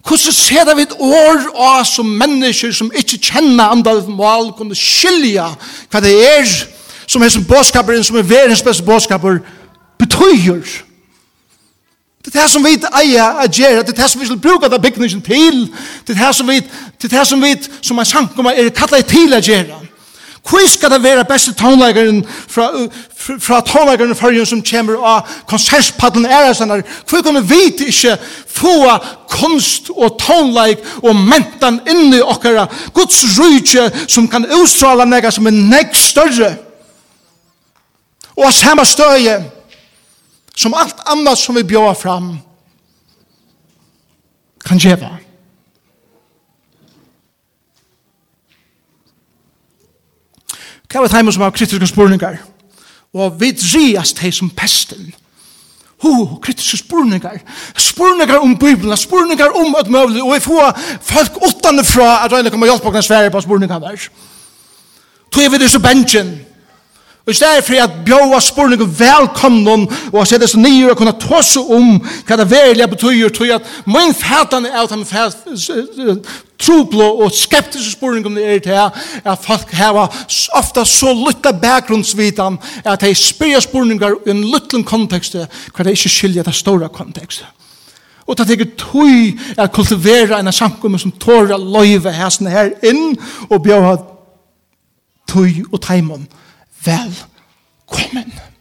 hvordan 0.08 0.36
ser 0.36 0.64
det 0.68 0.78
vi 0.78 0.86
et 0.88 0.96
år 1.00 1.44
av 1.56 1.84
som 1.88 2.06
mennesker 2.06 2.72
som 2.76 2.92
ikke 2.96 3.20
kjenner 3.32 3.72
andre 3.72 4.02
mål 4.08 4.52
kunne 4.58 4.76
skilja 4.76 5.48
hva 5.92 6.02
det 6.04 6.16
er 6.28 6.48
som 7.08 7.24
er 7.24 7.32
som 7.32 7.46
bådskaper 7.46 8.02
som 8.04 8.18
er 8.20 8.28
verens 8.28 8.64
beste 8.64 8.84
bådskaper 8.84 9.40
betyr? 10.00 10.64
Det 12.26 12.36
er 12.36 12.42
det 12.42 12.50
som 12.52 12.64
vi 12.64 12.76
eier 13.00 13.40
å 13.44 13.48
gjøre 13.48 13.84
det 13.84 13.96
er 13.96 14.02
det 14.02 14.12
som 14.12 14.22
vi 14.22 14.28
skal 14.28 14.40
bruke 14.44 14.70
det 14.72 14.82
bygningen 14.82 15.22
til 15.22 15.66
det 16.08 16.16
er 16.16 16.26
det 16.28 16.36
som 16.36 16.48
vi 16.48 16.60
det 16.60 17.10
er 17.12 17.18
det 17.18 17.28
som 17.28 17.42
vi 17.44 17.56
som 17.82 17.98
er 17.98 18.08
sankumma 18.08 18.56
er 18.56 18.70
kallet 18.76 19.08
til 19.08 19.34
å 19.36 19.42
gjøre. 19.44 19.83
Hvor 20.50 20.68
skal 20.68 20.92
det 20.92 21.04
være 21.04 21.26
beste 21.26 21.54
tonleikeren 21.54 22.26
fra, 22.28 22.68
fra, 23.18 23.38
fra 23.40 23.60
tonleikeren 23.64 24.16
førjen 24.16 24.46
som 24.46 24.64
kommer 24.64 25.00
av 25.00 25.30
konsertspadden 25.48 26.26
æresanar? 26.26 26.84
Hvor 27.08 27.24
kan 27.24 27.38
vi 27.40 27.56
vite 27.56 27.88
ikke 27.88 28.18
få 28.48 28.76
kunst 29.32 29.88
og 29.96 30.18
tonleik 30.20 30.84
og 31.04 31.16
mentan 31.16 31.80
inni 31.88 32.20
okkara 32.22 32.68
Guds 32.94 33.24
rydje 33.40 33.88
som 34.08 34.28
kan 34.28 34.46
utstråla 34.60 35.08
nega 35.08 35.32
som 35.32 35.48
er 35.48 35.56
nek 35.56 35.96
større? 35.96 36.52
Og 38.36 38.50
av 38.50 38.56
samme 38.58 38.86
støye 38.86 39.40
som 40.56 40.76
alt 40.76 41.00
annat 41.08 41.40
som 41.40 41.56
vi 41.56 41.64
bjóa 41.64 41.94
fram 41.96 42.34
kan 44.66 44.80
djeva. 44.80 45.16
Hva 50.94 51.02
var 51.02 51.10
det 51.10 51.34
som 51.34 51.42
har 51.42 51.50
kritiske 51.50 51.88
spurningar. 51.88 52.38
Og 53.14 53.40
vi 53.40 53.52
drias 53.52 54.14
hei 54.22 54.32
som 54.32 54.50
pesten. 54.50 55.14
Ho, 56.04 56.38
kritiske 56.44 56.78
spurningar. 56.78 57.40
Spurningar 57.78 58.38
om 58.38 58.56
Bibelen, 58.58 58.98
spurningar 58.98 59.58
om 59.58 59.76
at 59.80 59.90
møvlig, 59.90 60.22
og 60.22 60.34
vi 60.36 60.40
får 60.40 60.80
folk 61.02 61.38
åttande 61.42 61.82
at 61.82 62.32
røyne 62.32 62.50
kommer 62.50 62.68
hjelp 62.68 62.86
og 62.86 63.04
svære 63.04 63.32
på 63.32 63.42
spurningar 63.42 63.80
der. 63.80 64.08
Tog 65.32 65.52
vi 65.52 65.58
det 65.58 65.72
så 65.72 65.80
bensjen. 65.80 66.40
Og 67.26 67.32
i 67.32 67.34
stedet 67.34 67.64
for 67.64 67.74
at 67.84 67.92
bjóa 68.06 68.40
spurningar 68.40 68.86
velkomnen 68.86 69.88
og 70.12 70.20
å 70.22 70.26
sette 70.26 70.48
seg 70.48 70.62
nye 70.62 70.92
og 70.92 70.98
kunne 71.00 71.16
tåse 71.18 71.60
om 71.60 71.96
hva 72.28 72.38
det 72.38 72.50
verilige 72.52 72.88
betyr, 72.88 73.30
tog 73.30 73.50
at 73.50 73.70
min 73.86 74.14
fætan 74.14 74.66
er 74.66 74.82
at 74.84 74.92
han 74.92 75.06
troblo 76.64 77.08
og 77.24 77.34
skeptiske 77.36 77.92
spurningum 77.98 78.38
er 78.38 78.60
til 78.64 78.78
at 79.26 79.42
folk 79.42 79.72
har 79.76 80.00
ofta 80.56 80.86
så 80.86 81.14
lytta 81.14 81.52
bakgrunnsvitan 81.52 82.58
at 82.86 83.02
de 83.02 83.16
spyrir 83.16 83.60
spurningar 83.64 84.16
i 84.26 84.32
en 84.32 84.46
lytlen 84.48 84.86
kontekst 84.88 85.36
hva 85.36 85.84
de 85.84 85.96
ikke 85.96 86.12
skilja 86.12 86.44
det 86.44 86.56
store 86.56 86.90
kontekst. 86.90 87.46
Og 88.28 88.38
det 88.40 88.56
er 88.56 88.70
tøy 88.80 89.36
at 89.58 89.72
kultivera 89.76 90.40
en 90.40 90.52
samkommer 90.52 90.98
som 90.98 91.12
tåra 91.12 91.58
loive 91.60 92.14
hæsne 92.16 92.50
her 92.50 92.72
inn 92.84 93.18
og 93.50 93.64
bjøy 93.64 93.98
tøy 95.28 95.64
og 95.72 95.82
taimon 95.82 96.28
velkommen. 96.86 97.30
Velkommen. 97.92 98.53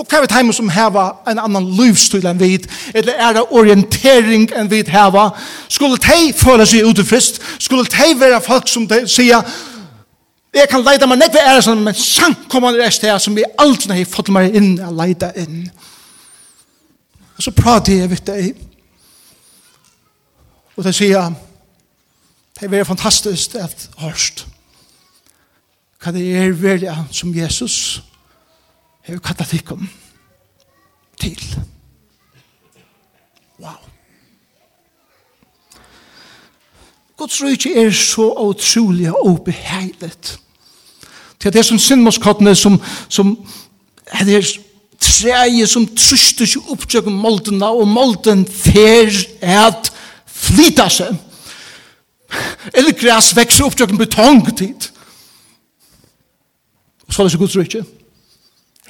Og 0.00 0.06
hva 0.08 0.22
er 0.22 0.24
det 0.24 0.54
som 0.56 0.70
heva 0.72 1.10
en 1.28 1.42
annan 1.42 1.66
livsstil 1.76 2.24
enn 2.24 2.38
vid, 2.40 2.64
eller 2.96 3.18
er 3.20 3.34
det 3.36 3.42
orientering 3.52 4.46
enn 4.56 4.70
vid 4.70 4.88
heva, 4.88 5.26
skulle 5.68 6.00
de 6.00 6.32
føle 6.32 6.64
seg 6.66 6.88
utifrist, 6.88 7.42
skulle 7.60 7.84
de 7.84 8.14
være 8.16 8.40
folk 8.40 8.68
som 8.68 8.86
de 8.88 9.02
sier, 9.04 9.44
jeg 10.56 10.66
kan 10.72 10.82
leida 10.82 11.06
meg 11.06 11.20
nekve 11.20 11.42
er 11.44 11.60
sånn, 11.62 11.84
men 11.84 11.94
sank 11.94 12.48
kommer 12.50 12.72
det 12.72 12.86
rest 12.86 13.04
her 13.04 13.20
som 13.22 13.36
vi 13.36 13.44
aldri 13.60 14.00
har 14.00 14.08
fått 14.08 14.32
meg 14.32 14.56
inn, 14.56 14.72
og 14.82 14.96
leida 14.98 15.30
inn. 15.38 15.68
Og 17.36 17.44
så 17.44 17.52
prater 17.54 18.00
jeg 18.00 18.10
vidt 18.10 18.26
deg, 18.32 18.66
og 20.74 20.86
de 20.86 20.96
sier, 20.96 21.36
det 22.56 22.72
er 22.72 22.88
fantastisk 22.88 23.60
at 23.60 23.90
hørst, 24.00 24.46
hva 26.00 26.16
det 26.16 26.24
er 26.40 26.56
velja 26.56 27.02
som 27.12 27.36
Jesus, 27.36 28.00
har 29.06 29.14
vi 29.14 29.20
kattet 29.24 29.48
tikkene 29.48 29.88
til. 31.20 31.56
Wow. 33.60 33.76
Guds 37.16 37.42
rydde 37.42 37.74
er 37.76 37.90
så 37.90 38.32
utrolig 38.32 39.10
og 39.16 39.42
beheilet. 39.44 40.38
Til 41.40 41.52
det 41.52 41.58
er 41.58 41.62
som 41.68 41.78
syndmålskottene 41.78 42.54
som, 42.54 42.80
som 43.08 43.34
er 44.06 44.24
det 44.24 44.36
er 44.36 44.48
treje 45.00 45.66
som 45.68 45.86
truster 45.96 46.48
seg 46.48 46.68
opptjøkken 46.72 47.16
måltene 47.16 47.68
og 47.68 47.88
målten 47.88 48.44
fer 48.48 49.12
at 49.40 49.92
flyta 50.26 50.88
seg. 50.92 51.16
Eller 52.72 52.96
græs 52.96 53.32
vekser 53.36 53.66
opptjøkken 53.66 53.98
betongtid. 54.00 54.90
Og 57.06 57.14
så 57.14 57.22
er 57.22 57.26
det 57.26 57.32
så 57.32 57.40
Guds 57.40 57.56
rykje. 57.56 57.84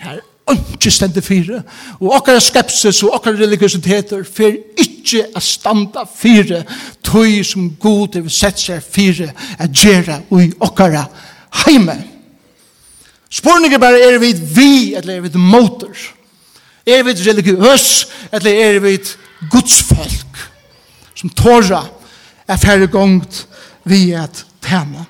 Her 0.00 0.20
ikke 0.52 0.90
stende 0.90 1.22
fire. 1.22 1.62
Og 2.00 2.14
okkar 2.18 2.38
skepsis 2.42 3.02
og 3.02 3.14
okkar 3.18 3.38
religiositeter 3.38 4.24
fer 4.26 4.56
ikke 4.80 5.26
a 5.36 5.42
standa 5.42 6.04
fire 6.16 6.62
tøy 7.06 7.42
som 7.46 7.70
god 7.80 8.16
er 8.20 8.28
sett 8.32 8.60
seg 8.60 8.82
fire 8.82 9.30
a 9.58 9.68
gjera 9.68 10.20
ui 10.30 10.50
okkara 10.60 11.04
heime. 11.64 11.96
Spurningen 13.30 13.80
bare 13.80 14.00
er 14.02 14.18
vi 14.18 14.32
vi 14.32 14.94
eller 14.98 15.16
er 15.16 15.20
vi 15.20 15.38
motor? 15.38 15.94
Er 16.86 17.02
vi 17.06 17.14
religiøs 17.14 18.06
eller 18.32 18.50
er 18.50 18.80
vi 18.80 18.96
gudsfolk 19.50 20.46
som 21.14 21.30
tåra 21.36 21.84
er 22.48 22.56
færre 22.56 22.86
gongt 22.86 23.46
vi 23.84 24.10
et 24.12 24.44
tema? 24.62 25.04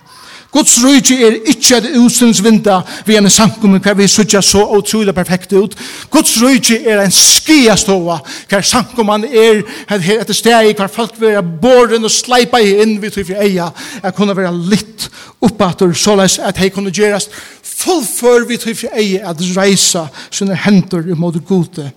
Guds 0.51 0.81
rujtje 0.83 1.17
er 1.23 1.37
ikkje 1.53 1.77
et 1.79 1.89
utsynsvinda 2.01 2.81
vi 3.07 3.15
en 3.19 3.31
sankum 3.31 3.77
hver 3.79 3.95
vi 3.99 4.09
sutja 4.11 4.41
så 4.43 4.65
utrolig 4.75 5.15
perfekt 5.15 5.53
ut. 5.55 5.77
Guds 6.11 6.35
rujtje 6.43 6.81
er 6.91 7.05
en 7.05 7.15
skiastova 7.15 8.19
hver 8.51 8.67
sankum 8.67 9.13
han 9.13 9.25
er 9.29 9.63
etter 9.91 10.35
steg 10.35 10.73
hver 10.75 10.91
folk 10.91 11.15
vil 11.21 11.37
være 11.37 11.61
boren 11.63 12.09
og 12.09 12.15
sleipa 12.15 12.59
inn 12.67 12.99
vi 13.03 13.13
tror 13.15 13.29
vi 13.31 13.39
eia. 13.47 13.71
Er 14.03 14.17
kunne 14.17 14.37
være 14.37 14.53
litt 14.73 15.07
oppater 15.41 15.95
såleis 15.95 16.41
at 16.43 16.59
hei 16.59 16.73
kunne 16.75 16.91
gjerast 16.95 17.31
fullfør 17.63 18.49
vi 18.51 18.59
tror 18.61 18.79
vi 18.83 18.91
eia 18.91 19.31
at 19.31 19.47
reisa 19.55 20.09
sine 20.31 20.59
hendur 20.67 21.07
i 21.07 21.15
måte 21.15 21.45
gode. 21.47 21.93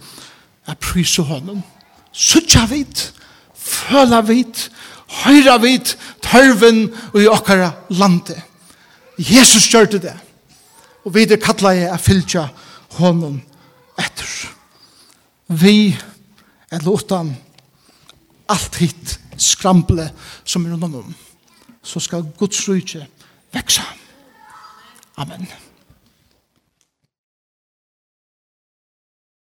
Er 0.67 0.79
prysa 0.79 1.25
honom 1.25 1.63
sutja 2.13 2.67
vit 2.69 3.09
føla 3.57 4.21
vit 4.21 4.21
føla 4.21 4.21
vit 4.29 4.69
høyra 5.23 5.57
vit 5.61 5.95
tørven 6.23 6.87
og 7.13 7.19
i 7.21 7.29
okkara 7.29 7.71
lande. 7.93 8.35
Jesus 9.17 9.67
gjør 9.69 9.91
det. 9.97 10.15
Og 11.03 11.13
vi 11.15 11.25
er 11.27 11.41
kattla 11.41 11.73
jeg 11.75 11.91
a 11.91 11.99
fylgja 11.99 12.47
honom 12.97 13.41
etter. 13.99 14.31
Vi 15.53 15.93
er 16.71 16.85
låtan 16.85 17.33
alt 18.49 18.79
hit 18.81 19.17
skramble 19.37 20.07
som 20.45 20.65
er 20.65 20.77
rundt 20.77 21.01
om. 21.03 21.13
Så 21.83 21.99
skal 21.99 22.25
Guds 22.39 22.63
rydse 22.69 23.05
veksa. 23.53 23.83
Amen. 25.17 25.47